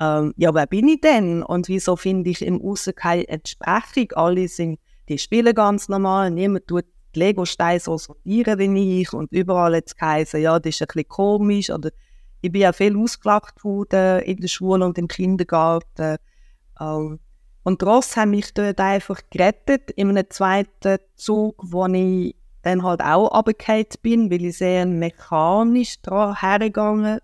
[0.00, 1.42] ähm, ja, wer bin ich denn?
[1.42, 4.12] Und wieso finde ich im Aussen keine Entsprechung?
[4.14, 9.32] Alle sind, die spielen ganz normal, niemand tut die Lego-Steine so sortieren wie ich und
[9.32, 11.90] überall jetzt geheißen, ja, das ist ein bisschen komisch oder
[12.40, 16.16] ich bin ja viel ausgelacht worden in der Schule und im Kindergarten.
[16.80, 17.20] Ähm,
[17.62, 23.02] und Ross haben mich dort einfach gerettet in einem zweiten Zug, wo ich dann halt
[23.02, 27.20] auch runtergefallen bin, weil ich sehr mechanisch daran hergegangen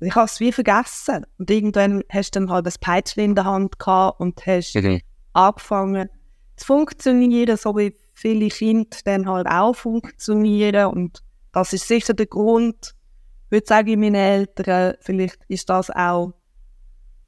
[0.00, 1.24] Ich habe es wie vergessen.
[1.38, 5.02] Und irgendwann hast du dann halt das Peitschen in der Hand gehabt und hast okay.
[5.32, 6.08] angefangen
[6.56, 10.86] zu funktionieren, so wie viele Kinder dann halt auch funktionieren.
[10.86, 12.94] Und das ist sicher der Grund,
[13.50, 16.32] würde sagen, meine Eltern, vielleicht ist das auch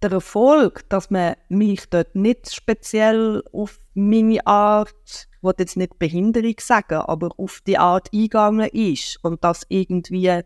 [0.02, 5.98] der Erfolg, dass man mich dort nicht speziell auf meine Art, ich will jetzt nicht
[5.98, 10.40] Behinderung sagen, aber auf die Art eingegangen ist und das irgendwie,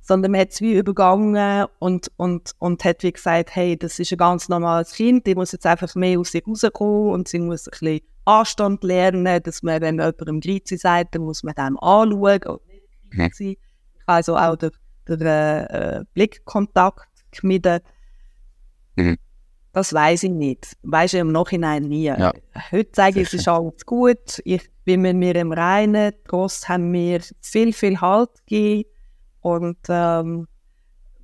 [0.00, 4.12] sondern man hat es wie übergangen und, und, und hat wie gesagt, hey, das ist
[4.12, 7.66] ein ganz normales Kind, die muss jetzt einfach mehr aus sich rauskommen und sie muss
[7.66, 11.78] ein bisschen Anstand lernen, dass man, wenn man jemandem Grüezi sagt, dann muss man dem
[11.78, 12.60] anschauen und
[13.12, 13.56] nicht sein.
[14.06, 14.72] Also auch der
[15.08, 17.80] der äh, Blickkontakt gemieden.
[18.96, 19.18] Mhm.
[19.72, 20.76] Das weiß ich nicht.
[20.82, 22.04] Weiß ich im Nachhinein nie.
[22.04, 22.32] Ja.
[22.70, 24.40] Heute sage ich, es ist alles gut.
[24.44, 26.12] Ich bin mit mir im Reinen.
[26.24, 28.88] Gross haben mir viel, viel Halt gegeben.
[29.40, 30.46] Und ähm,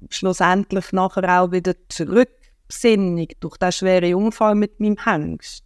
[0.08, 5.64] schlussendlich nachher auch wieder zurückbesinnung durch den schweren Unfall mit meinem Hengst.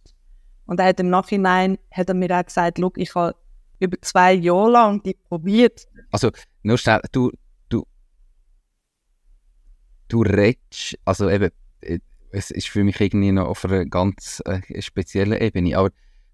[0.65, 3.35] Und er hat im Nachhinein hat er mir auch gesagt, ich habe
[3.79, 5.87] über zwei Jahre lang die probiert.
[6.11, 6.31] Also,
[6.63, 7.31] nur schnell, du,
[10.13, 11.49] du redest, also eben,
[11.81, 11.99] äh,
[12.31, 15.77] es ist für mich irgendwie noch auf einer ganz äh, speziellen Ebene.
[15.77, 15.89] Aber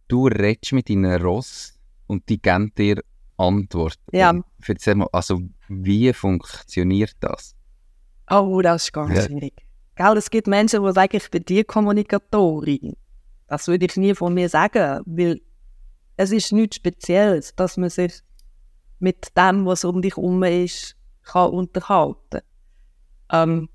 [0.07, 3.01] du redest mit deinen Ross und die geben dir
[3.37, 3.95] Antwort.
[4.11, 4.33] Ja.
[4.67, 7.55] Erzähl mal, also wie funktioniert das?
[8.29, 9.21] Oh, das ist ganz Ja.
[9.23, 9.53] schwierig.
[9.95, 12.95] Gell, es gibt Menschen, die sagen, ich bin die Kommunikatorin.
[13.49, 15.41] Das würde ich nie von mir sagen, weil
[16.17, 18.13] es ist nichts Spezielles, dass man sich
[18.99, 22.41] mit dem, was um dich herum ist, kann unterhalten
[23.31, 23.69] ähm,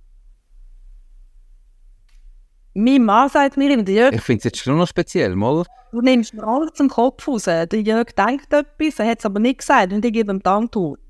[2.75, 5.65] Mein Mann sagt mir immer, Jörg, Ich finde es jetzt schon noch speziell, mal.
[5.91, 7.45] du nimmst mir alles zum Kopf raus.
[7.45, 10.47] Der Jörg denkt etwas, er hat es aber nicht gesagt und ich gebe ihm die
[10.49, 11.01] Antwort.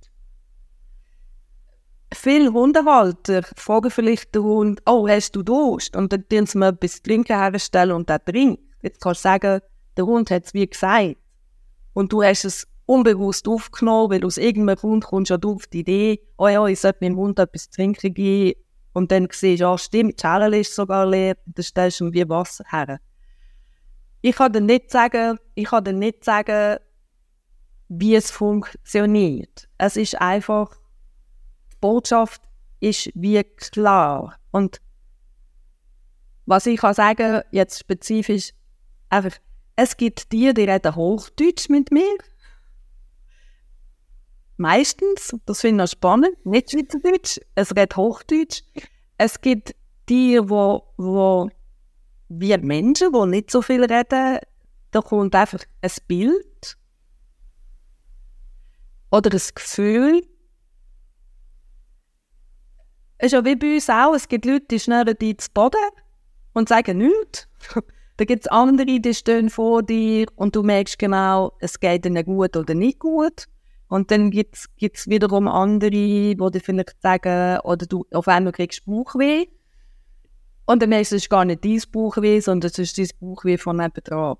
[2.14, 5.96] Viele Hundehalter fragen vielleicht den Hund, oh, hast du Durst?
[5.96, 8.62] Und dann tun sie mir etwas trinken herstellen und der trinkt.
[8.82, 9.60] Jetzt kannst du sagen,
[9.96, 11.16] der Hund hat es wie gesagt.
[11.92, 16.20] Und du hast es unbewusst aufgenommen, weil aus irgendeinem Grund kommst du auf die Idee,
[16.36, 18.60] oh ja, ich sollte meinem Hund etwas trinken geben.
[18.92, 22.12] Und dann siehst du, ja stimmt, die Schale ist sogar leer, dann stellst du ihm
[22.12, 23.00] wie Wasser her.
[24.20, 26.78] Ich kann dir nicht sagen, ich kann dir nicht sagen,
[27.88, 29.68] wie es funktioniert.
[29.78, 30.76] Es ist einfach,
[31.84, 32.40] Botschaft
[32.80, 34.38] ist wie klar.
[34.52, 34.80] Und
[36.46, 38.54] was ich kann sagen, jetzt spezifisch,
[39.10, 39.36] einfach,
[39.76, 42.16] es gibt die, die reden Hochdeutsch mit mir.
[44.56, 48.62] Meistens, das finde ich spannend, nicht Schweizerdeutsch, es redet Hochdeutsch.
[49.18, 49.74] Es gibt
[50.08, 51.50] die, wo, wo
[52.30, 54.38] wie Menschen, die nicht so viel reden,
[54.90, 56.78] da kommt einfach ein Bild
[59.10, 60.22] oder ein Gefühl.
[63.24, 65.80] Es ist ja wie bei uns auch, es gibt Leute, die schnellen die zu Boden
[66.52, 67.48] und sagen nichts.
[68.18, 72.22] Da gibt es andere, die stehen vor dir und du merkst genau, es geht ihnen
[72.22, 73.46] gut oder nicht gut.
[73.88, 78.84] Und dann gibt es wiederum andere, die dir vielleicht sagen, oder du auf einmal kriegst
[78.84, 79.46] Bauchweh.
[80.66, 83.56] Und dann merkst du, es ist gar nicht dein Bauchweh, sondern es ist dein Bauchweh
[83.56, 84.36] von nebenan.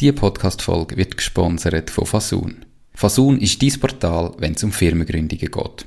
[0.00, 2.64] Diese Podcast-Folge wird gesponsert von Fasun.
[2.94, 5.86] Fasun ist dein Portal, wenn es um Firmengründungen geht.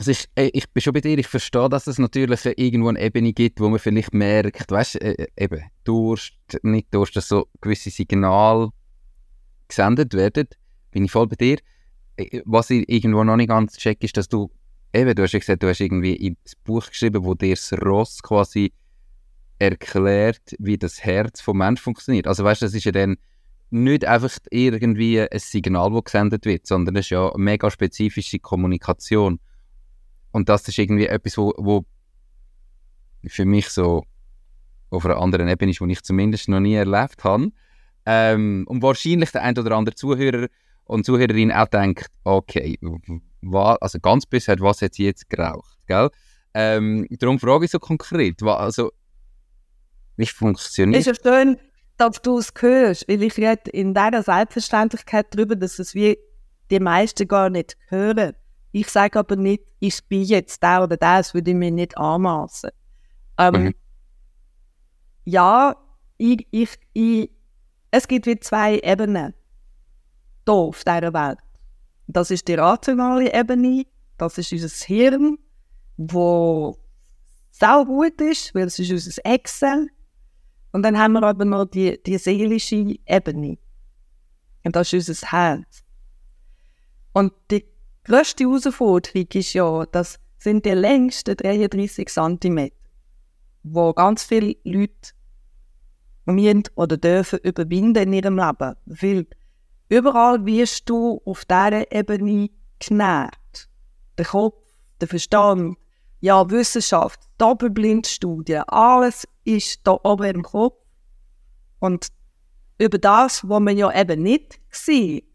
[0.00, 3.02] Also ich, äh, ich bin schon bei dir, ich verstehe, dass es natürlich irgendwo eine
[3.02, 6.32] Ebene gibt, wo man vielleicht merkt, weißt du, äh, eben, Durst,
[6.62, 8.70] nicht Durst, dass so gewisse Signale
[9.68, 10.48] gesendet werden,
[10.90, 11.58] bin ich voll bei dir.
[12.16, 14.50] Äh, Was ich irgendwo noch nicht ganz check, ist, dass du,
[14.94, 18.22] eben, du hast ja gesagt, du hast irgendwie ins Buch geschrieben, wo dir das Ross
[18.22, 18.72] quasi
[19.58, 22.26] erklärt, wie das Herz vom Mensch funktioniert.
[22.26, 23.18] Also weißt das ist ja dann
[23.68, 28.38] nicht einfach irgendwie ein Signal, das gesendet wird, sondern das ist ja eine mega spezifische
[28.38, 29.40] Kommunikation.
[30.32, 31.84] Und das ist irgendwie etwas, wo, wo
[33.26, 34.04] für mich so
[34.90, 37.50] auf einer anderen Ebene ist, wo ich zumindest noch nie erlebt habe.
[38.06, 40.48] Ähm, und wahrscheinlich der ein oder andere Zuhörer
[40.84, 42.78] und Zuhörerin auch denkt, okay,
[43.42, 46.10] wa, also ganz bisher, was hat sie jetzt geraucht, gell?
[46.52, 48.90] Ähm, darum frage ich so konkret, wa, also
[50.16, 51.58] wie funktioniert Es ist ja schön,
[51.96, 56.18] dass du es hörst, weil ich rede in deiner Selbstverständlichkeit darüber, dass es wie
[56.70, 58.34] die meisten gar nicht hören.
[58.72, 61.96] Ich sage aber nicht, ich bin jetzt der oder der, das würde ich mir nicht
[61.98, 62.70] anmaßen.
[63.38, 63.74] Ähm, Mhm.
[65.24, 65.76] Ja,
[66.18, 67.30] ich, ich, ich,
[67.90, 69.34] es gibt wie zwei Ebenen
[70.44, 71.38] hier auf dieser Welt.
[72.06, 73.84] Das ist die rationale Ebene,
[74.18, 75.38] das ist unser Hirn,
[75.96, 76.76] wo
[77.50, 79.88] sau gut ist, weil es ist unser Excel.
[80.72, 83.58] Und dann haben wir aber noch die, die seelische Ebene.
[84.64, 85.84] Und das ist unser Herz.
[87.12, 87.64] Und die
[88.10, 92.70] grösste Herausforderung ist ja, das sind die längsten 33 cm,
[93.62, 95.12] wo ganz viele Leute
[96.24, 98.74] müssen oder dürfen überwinden in ihrem Leben.
[98.86, 99.26] Weil
[99.88, 103.68] überall wirst du auf dieser Ebene genährt.
[104.18, 104.58] Der Kopf,
[105.00, 105.78] der Verstand,
[106.20, 110.76] ja, Wissenschaft, Doppelblindstudien, alles ist da oben im Kopf.
[111.78, 112.08] Und
[112.78, 115.29] über das, was man ja eben nicht sieht,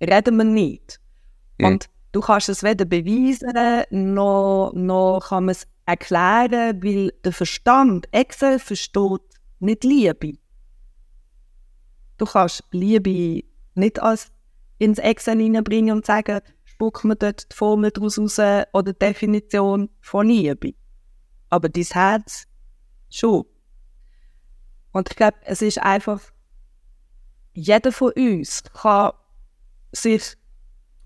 [0.00, 1.00] reden wir nicht.
[1.58, 1.66] Mhm.
[1.66, 3.52] Und du kannst es weder beweisen,
[4.14, 9.20] noch, noch kann man es erklären, weil der Verstand, Excel versteht
[9.58, 10.34] nicht Liebe.
[12.18, 13.44] Du kannst Liebe
[13.74, 14.30] nicht als
[14.78, 18.38] ins Excel hineinbringen und sagen, spuck mir dort die Formel daraus raus
[18.72, 20.74] oder die Definition von Liebe.
[21.50, 22.44] Aber dein Herz
[23.10, 23.44] schon.
[24.92, 26.20] Und ich glaube, es ist einfach
[27.52, 29.12] jeder von uns kann
[29.92, 30.34] sich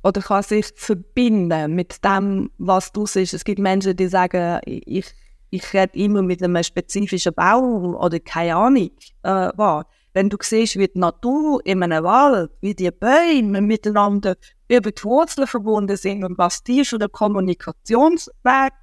[0.02, 3.34] oder kann sich verbinden mit dem, was du siehst.
[3.34, 5.06] Es gibt Menschen, die sagen, ich,
[5.50, 8.90] ich rede immer mit einem spezifischen Baum oder keine Ahnung
[9.22, 9.86] äh, was.
[10.12, 14.36] Wenn du siehst, wie die Natur in einem Wald, wie die Bäume miteinander
[14.68, 18.74] über die Wurzeln verbunden sind und was die für ein Kommunikationsnetzwerk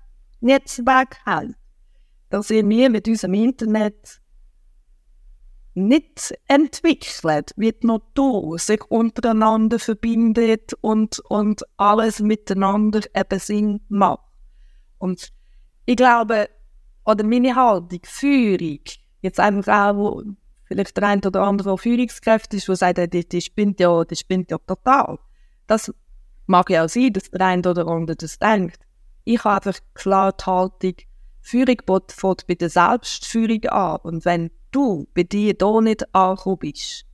[1.25, 1.55] hält,
[2.29, 4.20] dann sind wir mit unserem Internet
[5.73, 14.19] nicht entwickelt, wie die Natur sich untereinander verbindet und, und alles miteinander eben Sinn macht.
[14.97, 15.31] Und
[15.85, 16.49] ich glaube,
[17.05, 18.79] oder meine Haltung, Führung,
[19.21, 20.23] jetzt einfach auch, wo
[20.65, 24.51] vielleicht der eine oder andere Führungskräfte ist, der sagt, die, die spinnt ja, die spinnt
[24.51, 25.19] ja total.
[25.67, 25.93] Das
[26.47, 28.79] mag ja auch sein, dass der eine oder andere das denkt.
[29.23, 30.95] Ich habe einfach klar die Haltung,
[31.41, 31.77] Führung
[32.07, 33.99] fängt bei der Selbstführung an.
[34.03, 37.05] Und wenn du bei dir da nicht angekommen bist,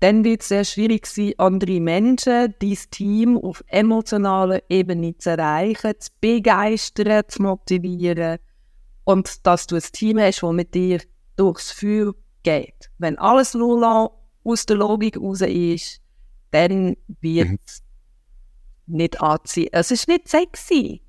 [0.00, 5.94] dann wird es sehr schwierig sein, andere Menschen, dein Team auf emotionaler Ebene zu erreichen,
[5.98, 8.38] zu begeistern, zu motivieren
[9.04, 11.00] und dass du ein Team hast, das mit dir
[11.36, 12.12] durchs Feuer
[12.42, 12.90] geht.
[12.98, 14.12] Wenn alles nur
[14.44, 16.00] aus der Logik raus ist,
[16.50, 17.82] dann wird es
[18.86, 18.96] mhm.
[18.96, 19.70] nicht anziehen.
[19.72, 21.03] Es ist nicht sexy.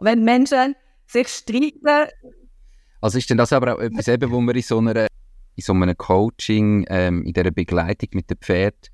[0.00, 0.74] Wenn Menschen
[1.06, 2.08] sich streiten,
[3.00, 5.06] also ist denn das aber auch etwas, eben, wo man in so, einer,
[5.54, 8.88] in so einem Coaching, ähm, in dieser Begleitung mit dem Pferd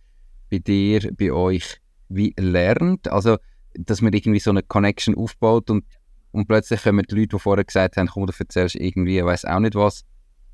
[0.50, 3.08] bei dir, bei euch, wie lernt?
[3.08, 3.38] Also,
[3.74, 5.84] dass man irgendwie so eine Connection aufbaut und,
[6.32, 9.46] und plötzlich kommen die Leute, die vorher gesagt haben, komm, du erzählst irgendwie, ich weiß
[9.46, 10.04] auch nicht was,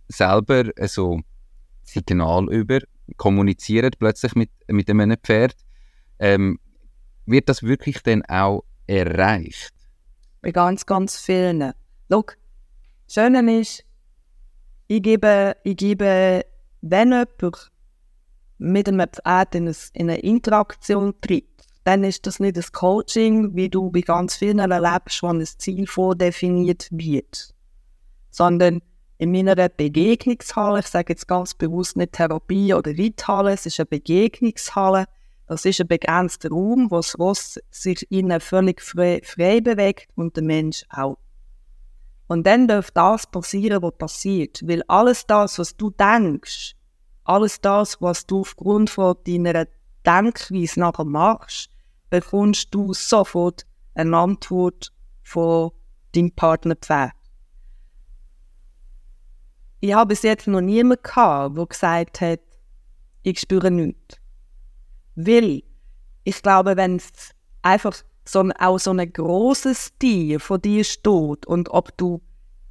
[0.08, 1.20] selber so
[1.82, 2.78] Signal über,
[3.16, 5.56] kommunizieren plötzlich mit, mit einem Pferd.
[6.20, 6.60] Ähm,
[7.26, 9.72] wird das wirklich dann auch erreicht?
[10.42, 11.72] Bei ganz, ganz vielen.
[12.10, 12.24] Schau,
[13.08, 13.84] Schöne ist,
[14.86, 16.44] ich gebe, ich gebe
[16.82, 17.70] wenn jemand
[18.58, 21.46] mit einem Pferd in, eine Interaktion tritt,
[21.84, 25.86] dann ist das nicht das Coaching, wie du bei ganz vielen erlebst, wo ein Ziel
[25.86, 27.54] vordefiniert wird,
[28.30, 28.80] sondern
[29.18, 33.86] in meiner Begegnungshalle, ich sage jetzt ganz bewusst nicht Therapie oder Reithalle, es ist eine
[33.86, 35.06] Begegnungshalle,
[35.50, 40.36] das ist ein begrenzter Raum, wo das Ross sich innen völlig frei, frei bewegt und
[40.36, 41.18] der Mensch auch.
[42.28, 44.60] Und dann darf das passieren, was passiert.
[44.64, 46.76] Weil alles das, was du denkst,
[47.24, 49.66] alles das, was du aufgrund von deiner
[50.06, 51.68] Denkweise nachher machst,
[52.10, 54.92] bekommst du sofort eine Antwort
[55.24, 55.72] von
[56.12, 56.76] deinem Partner.
[59.80, 62.40] Ich habe bis jetzt noch niemanden gehabt, der gesagt hat,
[63.24, 64.19] ich spüre nichts.
[65.26, 65.62] Weil
[66.24, 67.10] ich glaube, wenn es
[67.62, 72.20] einfach so auch so ein grosses Tier von dir steht und ob du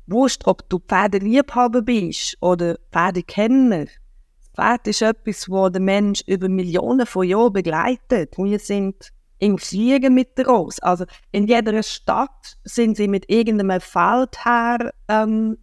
[0.07, 3.85] wusst, ob du Pferdeliebhaber bist oder Pferdekenner.
[3.85, 8.37] Das Pferd ist etwas, wo der Mensch über Millionen von Jahren begleitet.
[8.37, 10.79] Wir sind im Fliegen mit der Ross.
[10.79, 15.57] Also in jeder Stadt sind sie mit irgendeinem Feldherr ähm,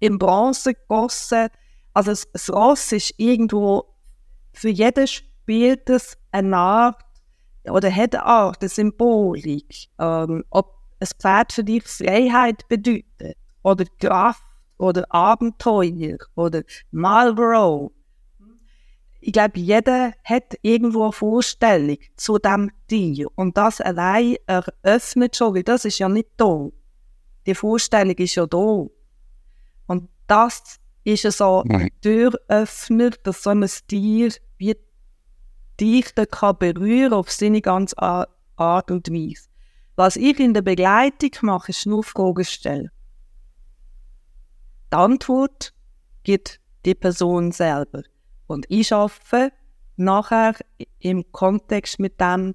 [0.00, 1.48] in Bronze gegossen.
[1.94, 3.84] Also das Ross ist irgendwo,
[4.52, 7.04] für jeden spielt es eine Art
[7.64, 13.84] oder hat eine Art, eine Symbolik, ähm, ob ein Pferd für dich Freiheit bedeutet oder
[14.00, 14.42] Kraft
[14.78, 17.92] oder Abenteuer oder Marlboro.
[19.20, 25.54] Ich glaube, jeder hat irgendwo eine Vorstellung zu dem Tier und das allein eröffnet schon,
[25.54, 26.68] weil das ist ja nicht da.
[27.46, 28.86] Die Vorstellung ist ja da.
[29.86, 34.76] Und das ist so ein Türöffner, dass so ein Tier wie
[35.82, 39.48] dich dann kann berühren auf seine ganz Art und Weise.
[39.96, 42.90] Was ich in der Begleitung mache, ist nur Fragen stellen.
[44.92, 45.74] Die Antwort
[46.22, 48.02] gibt die Person selber.
[48.46, 49.52] Und ich arbeite
[49.96, 50.54] nachher
[50.98, 52.54] im Kontext mit dem,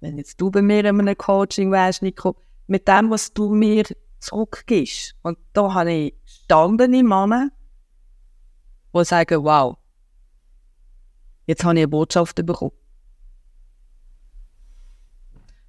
[0.00, 2.36] wenn jetzt du bei mir in einem Coaching wärst, Nico,
[2.66, 3.84] mit dem, was du mir
[4.18, 5.14] zurückgibst.
[5.22, 7.50] Und da habe ich standene Männer,
[8.94, 9.76] die sagen, wow,
[11.46, 12.72] jetzt habe ich eine Botschaft bekommen.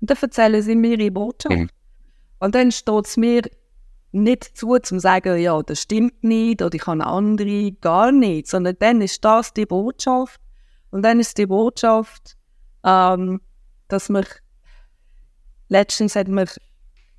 [0.02, 1.56] Und dann erzählen sie mir ihre Botschaft.
[1.56, 1.70] Mhm.
[2.40, 3.44] Und dann steht es mir
[4.12, 8.76] nicht zu, zum sagen, ja, das stimmt nicht oder ich habe andere, gar nicht, sondern
[8.80, 10.40] dann ist das die Botschaft.
[10.92, 12.36] Und dann ist die Botschaft,
[12.84, 13.42] ähm,
[13.88, 14.26] dass man,
[15.70, 16.48] letztens hat man,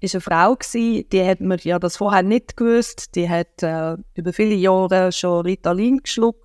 [0.01, 3.97] ist eine Frau gewesen, die hat mir ja das vorher nicht gewusst, die hat äh,
[4.15, 6.44] über viele Jahre schon Ritalin geschluckt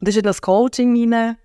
[0.00, 1.36] und ist in das Coaching rein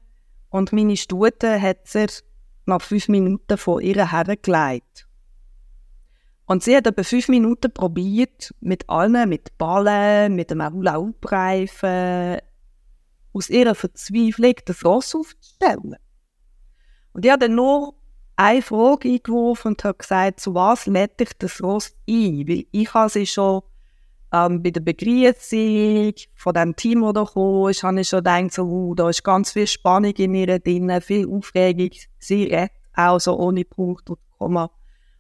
[0.50, 2.22] und meine Stute hat sich
[2.66, 5.08] nach fünf Minuten von ihr hergelegt.
[6.46, 12.40] Und sie hat etwa fünf Minuten probiert, mit allen, mit Ballen, mit dem Hula-Hoop-Reifen,
[13.34, 15.96] aus ihrer Verzweiflung das Ross aufzustellen.
[17.14, 17.96] Und ich habe dann nur
[18.36, 22.48] eine Frage eingeworfen und habe gesagt, zu was lädt ich das Ross ein?
[22.48, 23.62] Weil ich habe sie schon
[24.34, 28.64] ähm, bei der Begrüßung von dem Team, das da kam, habe ich schon gedacht, so,
[28.64, 31.92] uh, da ist ganz viel Spannung in ihr drin, viel Aufregung.
[32.20, 34.72] Sie redet auch so ohne Punkt und Komma.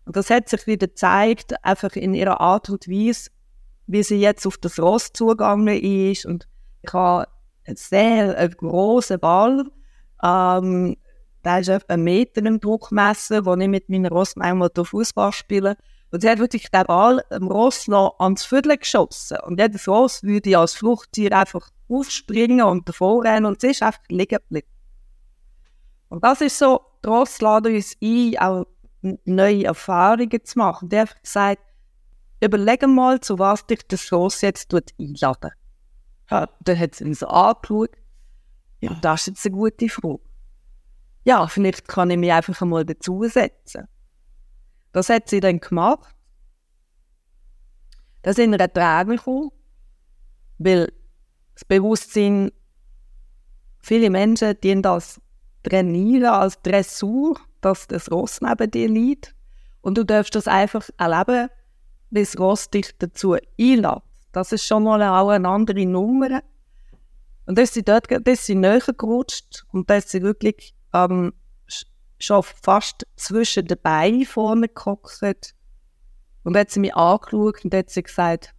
[0.05, 3.29] Und das hat sich wieder gezeigt, einfach in ihrer Art und Weise,
[3.87, 6.25] wie sie jetzt auf das Ross zugegangen ist.
[6.25, 6.47] Und
[6.81, 7.27] ich habe
[7.65, 9.65] einen sehr einen grossen Ball,
[10.23, 10.97] ähm,
[11.43, 15.75] der ist etwa einen Meter im Druckmesser, wo ich mit meiner Ross manchmal Fußball spiele.
[16.11, 19.37] Und sie hat wirklich den Ball dem Ross noch ans Viertel geschossen.
[19.45, 24.01] Und jedes Ross würde als Fluchttier einfach aufspringen und davor rennen und sie ist einfach
[24.09, 24.67] liegen geblieben.
[26.09, 28.65] Und das ist so, die Ross laden uns ein, auch
[29.01, 30.85] neue Erfahrungen zu machen.
[30.85, 31.61] Und einfach gesagt,
[32.41, 35.51] überleg mal, zu was dich das Ross jetzt einladen.
[36.29, 37.91] Ja, dann hat sie ihn so angeschaut.
[38.81, 40.19] Ja, das ist jetzt eine gute Frage.
[41.23, 43.87] Ja, vielleicht kann ich mich einfach einmal dazusetzen.
[44.91, 46.13] Das hat sie dann gemacht.
[48.23, 49.51] Da sind wir Tränen gekommen,
[50.57, 50.91] weil
[51.53, 52.51] das Bewusstsein,
[53.79, 55.19] viele Menschen die das
[55.63, 59.35] trainieren als Dressur, dass das Ross neben dir liegt.
[59.81, 61.49] Und du darfst das einfach erleben,
[62.11, 64.01] das Ross dich dazu einlädt.
[64.31, 66.41] Das ist schon mal auch eine andere Nummer.
[67.45, 71.33] Und das ist dort, das ist sie näher gerutscht und das ist sie wirklich ähm,
[72.23, 75.55] schon fast zwischen den Beinen vorne gehockt.
[76.43, 78.53] Und dann hat sie mich angeschaut und hat sie gesagt,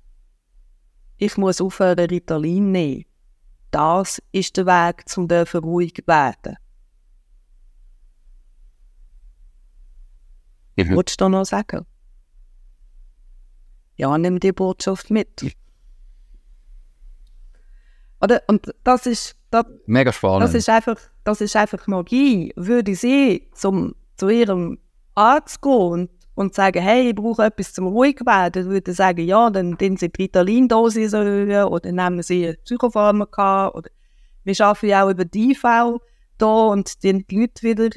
[1.17, 3.05] ich muss aufhören, Ritalin nehmen.
[3.71, 5.29] Das ist der Weg, um
[5.65, 6.57] ruhig zu werden.
[10.77, 10.97] Mhm.
[10.97, 11.87] Wolltest du noch sagen?
[13.97, 15.55] Ja, nimm die Botschaft mit.
[18.21, 18.43] Oder?
[18.47, 19.37] Und das ist.
[19.51, 20.45] Das, Mega spannend.
[20.45, 24.79] Das ist einfach das ist einfach Magie, würde sie zum, zu ihrem
[25.15, 29.51] Arzt gehen und, und sagen, hey, ich brauche etwas zum ruhig werden, würde sagen, ja,
[29.51, 33.91] dann nehmen sie die Ritalin-Dosis oder nehmen sie Psychopharmaka oder
[34.45, 36.01] wir arbeiten ja auch über die IV
[36.39, 37.91] da und die Leute wieder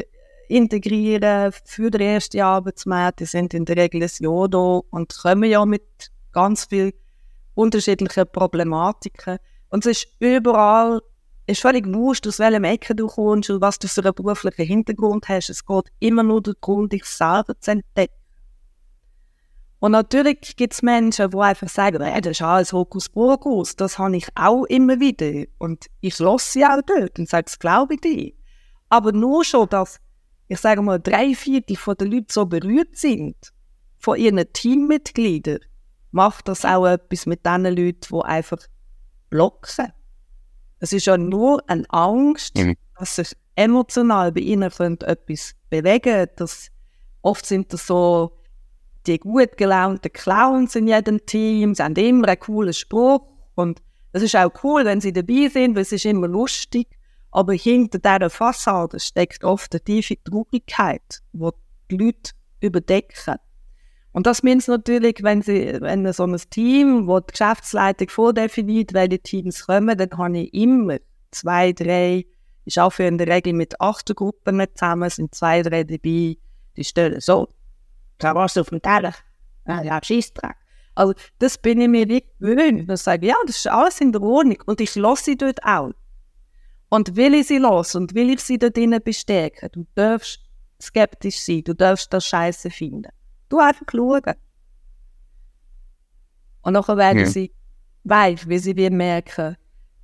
[0.47, 3.19] integrieren für den ersten Arbeitsmarkt.
[3.19, 6.91] Die sind in der Regel ein Jahr da und kommen ja mit ganz vielen
[7.55, 9.37] unterschiedlichen Problematiken.
[9.69, 11.01] Und es ist überall
[11.47, 15.27] ist völlig wurscht, aus welchem Ecke du kommst und was du für einen beruflichen Hintergrund
[15.29, 15.49] hast.
[15.49, 18.13] Es geht immer nur darum, dich selber zu entdecken.
[19.79, 24.17] Und natürlich gibt es Menschen, die einfach sagen, hey, das ist alles Hokuspokus, das habe
[24.17, 25.45] ich auch immer wieder.
[25.59, 28.31] Und ich lasse sie auch dort und sage, das glaube ich dir.
[28.89, 29.99] Aber nur schon, dass,
[30.47, 33.35] ich sage mal, drei Viertel der Leute so berührt sind,
[33.99, 35.59] von ihren Teammitgliedern,
[36.11, 38.59] macht das auch etwas mit den Leuten, die einfach
[39.29, 39.91] blocken.
[40.85, 42.75] Es ist ja nur eine Angst, mhm.
[42.99, 46.69] dass sich emotional bei ihnen etwas bewegen das
[47.23, 48.37] Oft sind das so
[49.07, 53.21] die gut gelaunten Clowns in jedem Team, sie haben immer einen coolen Spruch
[53.55, 53.81] und
[54.11, 56.87] es ist auch cool, wenn sie dabei sind, weil es ist immer lustig.
[57.31, 61.49] Aber hinter dieser Fassade steckt oft eine tiefe Traurigkeit, die
[61.89, 63.37] die Leute überdecken.
[64.15, 69.19] Und das meint natürlich, wenn, sie, wenn so ein Team, wo die Geschäftsleitung vordefiniert, welche
[69.19, 70.99] Teams kommen, dann habe ich immer
[71.31, 72.25] zwei, drei,
[72.63, 76.37] ich arbeite in der Regel mit acht Gruppen zusammen, sind zwei, drei dabei,
[76.77, 77.49] die stellen so,
[78.17, 79.13] da warst du auf dem Teller,
[79.67, 80.55] ja, ja Scheissdreck.
[80.95, 82.89] Also das bin ich mir nicht gewöhnt.
[82.89, 85.91] Dann sage ja, das ist alles in der Ordnung und ich lasse sie dort auch.
[86.87, 90.39] Und will ich sie los und will ich sie dort drinnen bestärken, du darfst
[90.81, 93.11] skeptisch sein, du darfst das Scheiße finden.
[93.49, 94.35] Du einfach schauen.
[96.61, 97.25] Und nachher werden ja.
[97.27, 97.51] sie
[98.03, 99.55] weich, wie sie merken,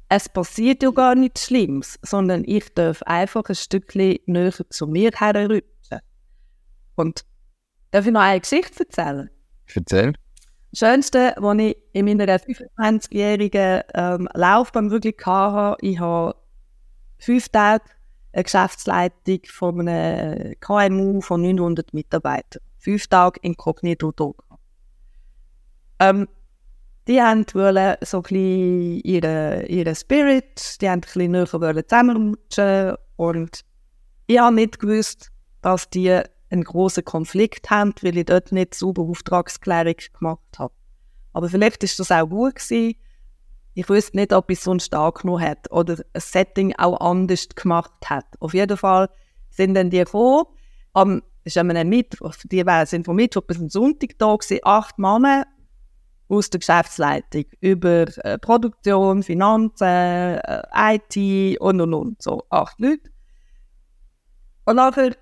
[0.09, 5.11] es passiert ja gar nichts Schlimmes, sondern ich darf einfach ein Stückchen näher zu mir
[5.15, 5.99] herrutschen.
[6.95, 7.25] Und
[7.91, 9.29] darf ich noch eine Geschichte erzählen?
[9.73, 10.13] Erzähl.
[10.71, 16.35] Das Schönste, was ich in meiner 25-jährigen ähm, Laufbahn wirklich hatte, ich habe
[17.17, 17.85] fünf Tage
[18.33, 24.31] eine Geschäftsleitung von einem KMU von 900 Mitarbeitern fünf Tage inkognito da.
[25.99, 26.27] Ähm,
[27.07, 31.47] die haben wollen so ein bisschen ihren ihre Spirit, die haben ein bisschen näher
[31.87, 33.61] zusammenrutschen und
[34.27, 39.03] ich habe nicht gewusst, dass die einen großen Konflikt haben, weil ich dort nicht sauber
[39.03, 40.73] Auftragsklärung gemacht habe.
[41.33, 42.95] Aber vielleicht ist das auch gut gewesen.
[43.73, 47.91] Ich wüsste nicht, ob ich es sonst angenommen hätte oder ein Setting auch anders gemacht
[48.05, 48.25] hat.
[48.39, 49.09] Auf jeden Fall
[49.49, 51.21] sind dann die gekommen.
[51.43, 55.45] Ist an Mittwoch, die sind von Mittwoch bis Sonntag da gewesen, acht Männer
[56.27, 60.61] aus der Geschäftsleitung über äh, Produktion, Finanzen, äh,
[60.95, 62.21] IT und und und.
[62.21, 63.09] So acht Leute.
[64.65, 65.15] Und nachher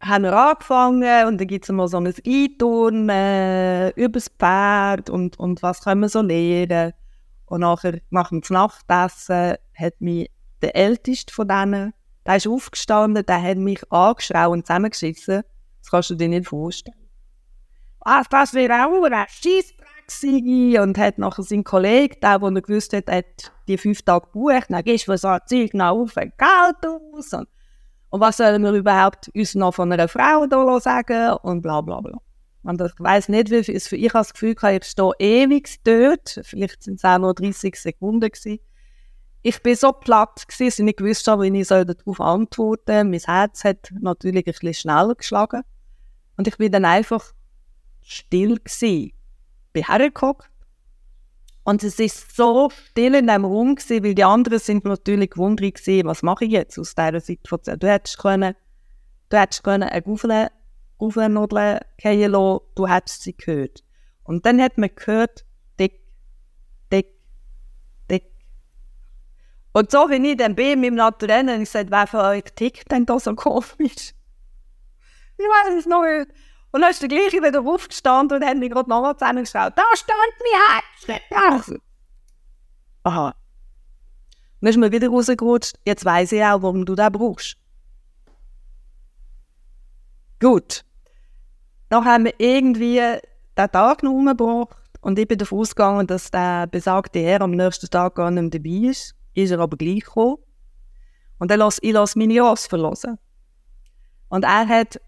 [0.00, 5.08] haben wir angefangen und dann gibt es immer so ein Einturnen äh, über das Pferd
[5.08, 6.92] und, und was können wir so lernen.
[7.46, 10.30] Und nachher, nach dem Nachtessen, hat mich
[10.60, 11.94] der Älteste von denen,
[12.26, 15.42] der ist aufgestanden, der hat mich angeschrien und zusammengeschissen.
[15.80, 16.96] Das kannst du dir nicht vorstellen.
[18.00, 19.84] Was, das wäre auch ein Scheissdreck.
[20.82, 24.84] Und hat nachher sein Kollege, der, der gewusst hat, hat die fünf Tage gebucht, dann
[24.84, 27.32] gehst du für so ein Zeug noch auf Geld aus.
[27.32, 27.48] Und
[28.14, 32.00] und was sollen wir überhaupt uns noch von einer Frau da sagen und bla bla
[32.00, 32.16] bla.
[32.62, 36.84] Und ich weiß nicht, wie viel, für ich das Gefühl, ich stehe ewig dort, vielleicht
[36.84, 38.60] sind es auch nur 30 Sekunden gewesen.
[39.46, 43.04] Ich bin so platt gewesen, dass ich nicht gewusst habe, wie ich darauf antworten soll.
[43.04, 45.62] Mein Herz hat natürlich ein bisschen schneller geschlagen.
[46.38, 47.34] Und ich bin dann einfach
[48.00, 49.12] still gewesen.
[49.74, 50.48] Bin hergeguckt
[51.64, 55.74] und es ist so still in dem Raum gewesen, weil die anderen sind natürlich gewundert
[55.74, 57.78] gewesen, was mache ich jetzt aus dieser Situation.
[57.78, 58.54] Du hättest können,
[59.30, 60.48] du hättest können eine Gaufel,
[60.98, 63.82] Gaufelnudel fallen lassen, du hättest sie gehört.
[64.22, 65.44] Und dann hat man gehört,
[69.74, 72.44] Und so wie ich dann bin, mit dem Naturell, und ich gesagt, wer von euch
[72.54, 74.14] tickt denn da so komisch?
[75.36, 76.30] Ich weiß es noch nicht.
[76.70, 79.72] Und dann ist der gleiche wieder aufgestanden und hat mich gerade nochmal zusammengeschaut.
[79.76, 80.18] Da stand
[81.08, 81.72] mein Herz.
[83.02, 83.26] Aha.
[83.26, 83.34] Und
[84.60, 85.76] dann ist mir wieder rausgerutscht.
[85.84, 87.56] Jetzt weiß ich auch, warum du das brauchst.
[90.40, 90.84] Gut.
[91.88, 93.00] Dann haben wir irgendwie
[93.58, 97.90] den Tag noch umgebracht und ich bin davon ausgegangen, dass der besagte Herr am nächsten
[97.90, 99.16] Tag gar nicht mehr dabei ist.
[99.34, 100.36] Ist er aber gleich gekommen.
[101.38, 103.18] Und dann lasse ich lasse meine Ross verlassen.
[104.28, 105.00] Und er hat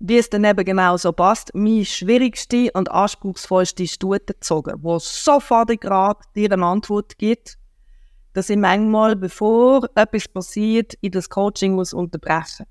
[0.00, 5.78] wie es dann eben genau so passt, meine schwierigste und anspruchsvollste Stute gezogen, wo sofort
[5.78, 7.58] gerade dir eine Antwort gibt,
[8.32, 12.64] dass ich manchmal, bevor etwas passiert, in das Coaching muss unterbrechen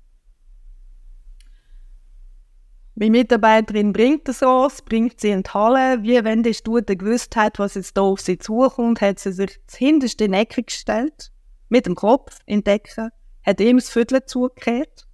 [3.00, 6.02] Meine Mitarbeiterin bringt das raus, bringt sie in die Halle.
[6.02, 9.58] Wie wenn die Stute gewusst hat, was jetzt da auf sie zukommt, hat sie sich
[9.64, 11.32] das hinterste in die Ecke gestellt,
[11.70, 13.08] mit dem Kopf in die Ecke,
[13.42, 15.06] hat ihm das Viertel zugekehrt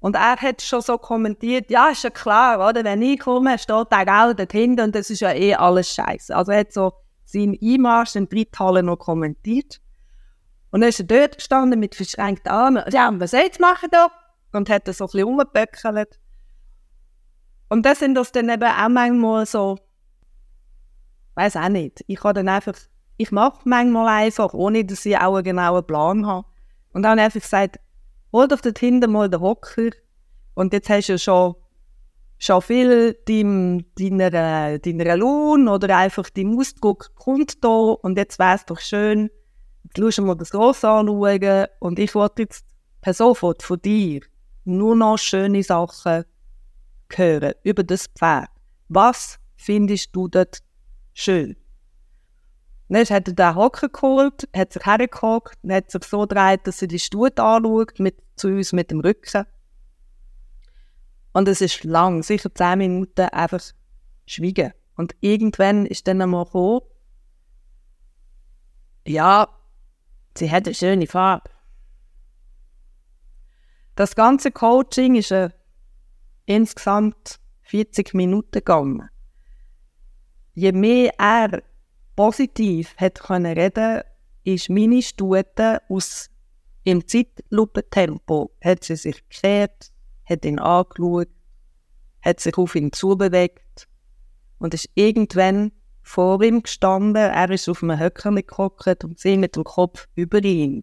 [0.00, 2.82] und er hat schon so kommentiert, ja, ist ja klar, oder?
[2.82, 6.34] Wenn ich komme, steht der Geld dort hinten und das ist ja eh alles scheiße.
[6.34, 6.94] Also er hat so
[7.26, 9.82] seinen Einmarsch in die Dritthalle noch kommentiert.
[10.70, 12.84] Und dann ist er dort gestanden mit verschränkten Armen.
[12.90, 14.08] Ja, was soll ich machen da?
[14.52, 16.18] Und hat so ein bisschen rumgeböckelt.
[17.68, 19.78] Und das sind das dann eben auch manchmal so,
[21.34, 22.04] weiß auch nicht.
[22.06, 22.74] Ich kann dann einfach,
[23.16, 26.46] ich mache manchmal einfach, ohne dass ich auch einen genauen Plan habe.
[26.92, 27.78] Und dann einfach gesagt,
[28.32, 29.90] hol doch dort hinten mal den Hocker
[30.54, 31.54] und jetzt hast du ja schon,
[32.38, 38.56] schon viel dein, deiner, deiner Lohn oder einfach dein Ausdruck kommt da und jetzt wäre
[38.56, 39.30] es doch schön,
[39.94, 42.66] du schaust mal das Ross anschauen und ich wollte jetzt
[43.00, 44.20] per sofort von dir
[44.64, 46.24] nur noch schöne Sachen
[47.16, 48.48] hören über das Pferd.
[48.88, 50.58] Was findest du dort
[51.14, 51.56] schön?
[52.88, 56.88] Dann hat er den Hocker geholt, hat sich hergehockt, hat sich so gedreht, dass er
[56.88, 59.44] die Stute anschaut, mit, zu uns mit dem Rücken.
[61.32, 63.62] Und es ist lang, sicher zehn Minuten einfach
[64.26, 64.72] schweigen.
[64.96, 66.80] Und irgendwann ist dann einmal gekommen,
[69.06, 69.48] ja,
[70.36, 71.50] sie hat eine schöne Farbe.
[73.94, 75.50] Das ganze Coaching ist äh,
[76.48, 79.10] insgesamt 40 Minuten gegangen.
[80.54, 81.62] Je mehr er
[82.16, 84.02] positiv hat können reden
[84.44, 86.30] ist meine Stute aus
[86.84, 89.92] im Zeitlupentempo hat sie sich gekehrt,
[90.24, 91.28] hat ihn angeschaut,
[92.22, 93.86] hat sich auf ihn zubewegt
[94.58, 97.16] und ist irgendwann vor ihm gestanden.
[97.16, 100.82] Er ist auf einem Höcker gehockt und sie mit dem Kopf über ihn.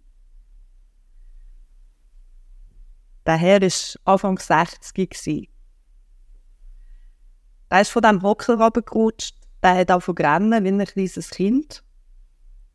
[3.25, 5.09] Der Herr war Anfang 60
[7.75, 11.83] Er ist von diesem Hocker runtergerutscht der hat auch rennen wie ein kleines Kind.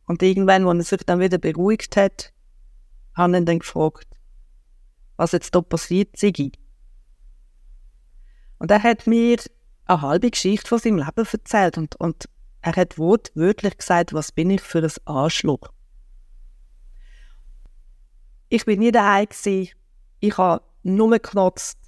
[0.05, 2.31] Und irgendwann, als er sich dann wieder beruhigt hat,
[3.15, 4.07] habe ich ihn dann gefragt,
[5.15, 6.51] was jetzt da passiert sei.
[8.59, 9.39] Und er hat mir
[9.85, 12.29] eine halbe Geschichte von seinem Leben erzählt und, und
[12.61, 15.71] er hat wortwörtlich gesagt, was bin ich für ein Arschloch.
[18.49, 19.69] Ich bin nie daheim gewesen.
[20.19, 21.80] Ich habe nur geknotzt.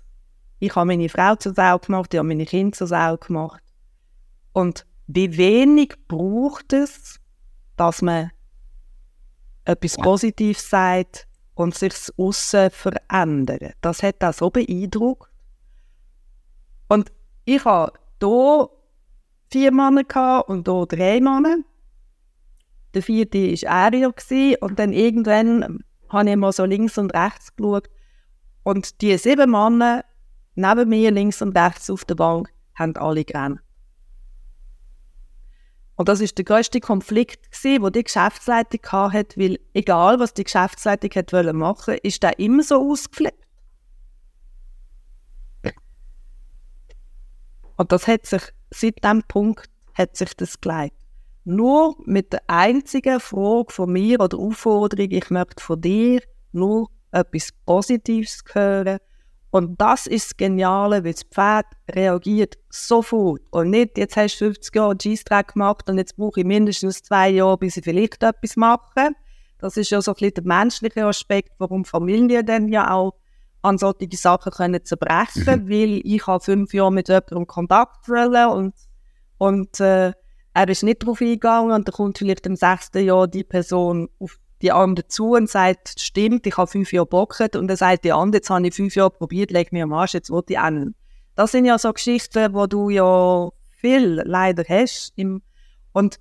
[0.59, 3.63] Ich habe meine Frau zur Sau gemacht, ich habe meine Kinder zur Sau gemacht.
[4.53, 7.19] Und wie wenig braucht es,
[7.75, 8.31] dass man
[9.65, 13.73] etwas Positives sagt und sich das Aussen verändert.
[13.81, 15.29] Das hat auch so beeindruckt.
[16.87, 17.11] Und
[17.45, 18.69] ich hatte hier
[19.51, 21.57] vier Männer und hier drei Männer.
[22.93, 24.13] Der vierte war Ario
[24.61, 27.89] und dann irgendwann habe ich mal so links und rechts geschaut
[28.63, 30.05] und die sieben Männer
[30.55, 33.59] neben mir links und rechts auf der Bank haben alle gerannt.
[35.95, 37.47] Und das ist der größte Konflikt
[37.79, 42.63] wo die Geschäftsleitung hatte, weil egal was die Geschäftsleitung hat wollen machen, ist der immer
[42.63, 43.43] so ausgeflippt.
[47.77, 48.41] Und das hat sich
[48.71, 50.97] seit diesem Punkt hat sich das geleitet.
[51.45, 57.49] Nur mit der einzigen Frage von mir oder Aufforderung, ich möchte von dir nur etwas
[57.65, 58.99] Positives hören
[59.53, 63.41] und das ist das Geniale, weil das Pferd reagiert sofort.
[63.51, 67.29] Und nicht, jetzt hast du 50 Jahre G-Track gemacht und jetzt brauche ich mindestens zwei
[67.29, 69.11] Jahre, bis ich vielleicht etwas mache.
[69.59, 73.13] Das ist ja so ein bisschen der menschliche Aspekt, warum Familien dann ja auch
[73.61, 75.69] an solche Sachen können zerbrechen, mhm.
[75.69, 78.73] weil ich habe fünf Jahre mit jemandem Kontakt wollen und,
[79.37, 80.13] und äh,
[80.55, 84.39] er ist nicht darauf eingegangen und dann kommt vielleicht im sechsten Jahr die Person auf
[84.63, 88.13] die andere zu und sagt, stimmt, ich habe fünf Jahre bocket und dann sagt die
[88.13, 90.95] andere, jetzt habe ich fünf Jahre probiert, leg mir am Arsch, jetzt will ich an.
[91.35, 95.11] Das sind ja so Geschichten, wo du ja viel leider hast.
[95.15, 95.41] Im,
[95.91, 96.19] und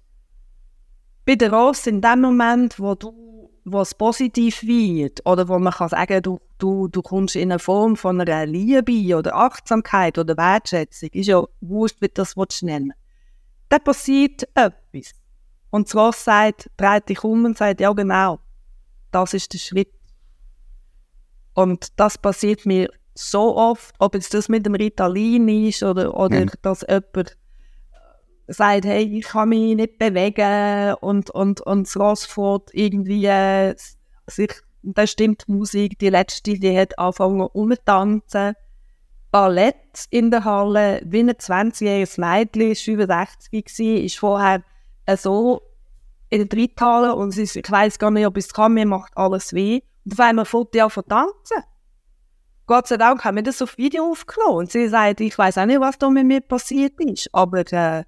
[1.25, 5.89] bei der Ross in dem Moment, wo du was positiv wird oder wo man kann
[5.89, 11.11] sagen, du, du, du kommst in eine Form von einer Liebe oder Achtsamkeit oder Wertschätzung,
[11.13, 12.93] ist ja wurscht, wie du das willst nennen.
[13.69, 14.82] Dann passiert etwas.
[15.73, 18.39] Und das Ross sagt, dreht dich um und sagt, ja genau,
[19.11, 19.91] das ist der Schritt.
[21.55, 26.41] Und das passiert mir so oft, ob jetzt das mit dem Ritalin ist oder, oder
[26.41, 26.47] ja.
[26.61, 27.39] dass jemand
[28.49, 33.75] sagt, hey, ich kann mich nicht bewegen und, und, und das Ross fährt irgendwie äh,
[34.27, 34.53] sich,
[34.83, 38.53] da stimmt die Musik, die letzte, die hat angefangen umzutanzen.
[39.31, 44.63] Ballett in der Halle, wie ein 20-jähriges Mädchen, 65 war, ist vorher
[45.17, 45.63] so
[46.31, 49.53] in der Reithalle und sie, ich weiß gar nicht, ob es kann, mir macht alles
[49.53, 49.81] weh.
[50.05, 51.63] Und auf einmal fängt die an zu tanzen.
[52.67, 54.59] Gott sei Dank haben wir das auf Video aufgenommen.
[54.59, 58.05] Und sie sagt, ich weiß auch nicht, was da mit mir passiert ist, aber äh,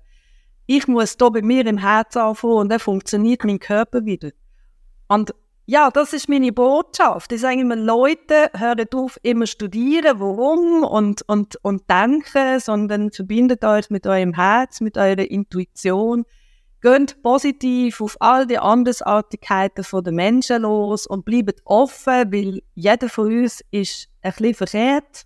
[0.66, 4.30] ich muss da bei mir im Herz anfangen und dann funktioniert mein Körper wieder.
[5.08, 5.34] Und
[5.66, 7.32] ja, das ist meine Botschaft.
[7.32, 13.64] Ich sage immer, Leute, hört auf, immer studieren, warum und, und, und denken, sondern verbindet
[13.64, 16.24] euch mit eurem Herz, mit eurer Intuition.
[16.84, 23.32] Geht positiv auf all die Andersartigkeiten der Menschen los und bleibt offen, weil jeder von
[23.32, 25.24] uns ist ein bisschen verkehrt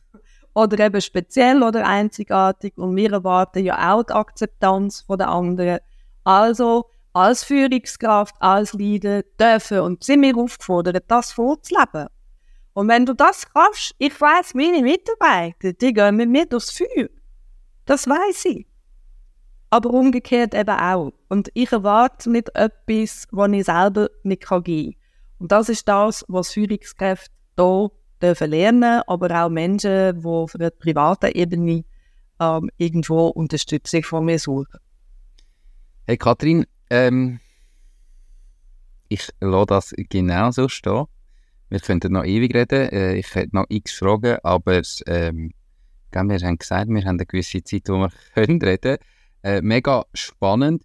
[0.55, 5.81] oder eben speziell oder einzigartig und wir erwarten ja auch die Akzeptanz der anderen.
[6.23, 12.07] Also als Führungskraft, als Leader dürfen und sind wir aufgefordert, das vorzuleben.
[12.73, 17.09] Und wenn du das schaffst, ich weiß, meine Mitarbeiter, die gehen mit mir durchs Feuer.
[17.85, 18.68] Das weiß ich
[19.71, 21.13] aber umgekehrt eben auch.
[21.29, 24.95] Und ich erwarte nicht etwas, was ich selber nicht geben kann.
[25.39, 27.91] Und das ist das, was Führungskräfte hier
[28.21, 31.85] dürfen lernen, aber auch Menschen, die auf einer privaten Ebene
[32.41, 34.79] ähm, irgendwo Unterstützung von mir suchen.
[36.07, 37.41] Hey Kathrin, ähm,
[39.09, 41.05] ich lasse das genau so stehen.
[41.69, 42.89] Wir könnten noch ewig reden.
[42.91, 45.53] Äh, ich hätte noch x Fragen, aber ähm,
[46.11, 48.99] wir haben gesagt, wir haben eine gewisse Zeit, wo wir können reden können.
[49.43, 50.83] Äh, mega spannend.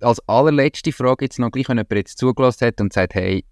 [0.00, 3.44] Als allerletzte Frage jetzt noch gleich, wenn jemand jetzt zugelassen hat und sagt, hey,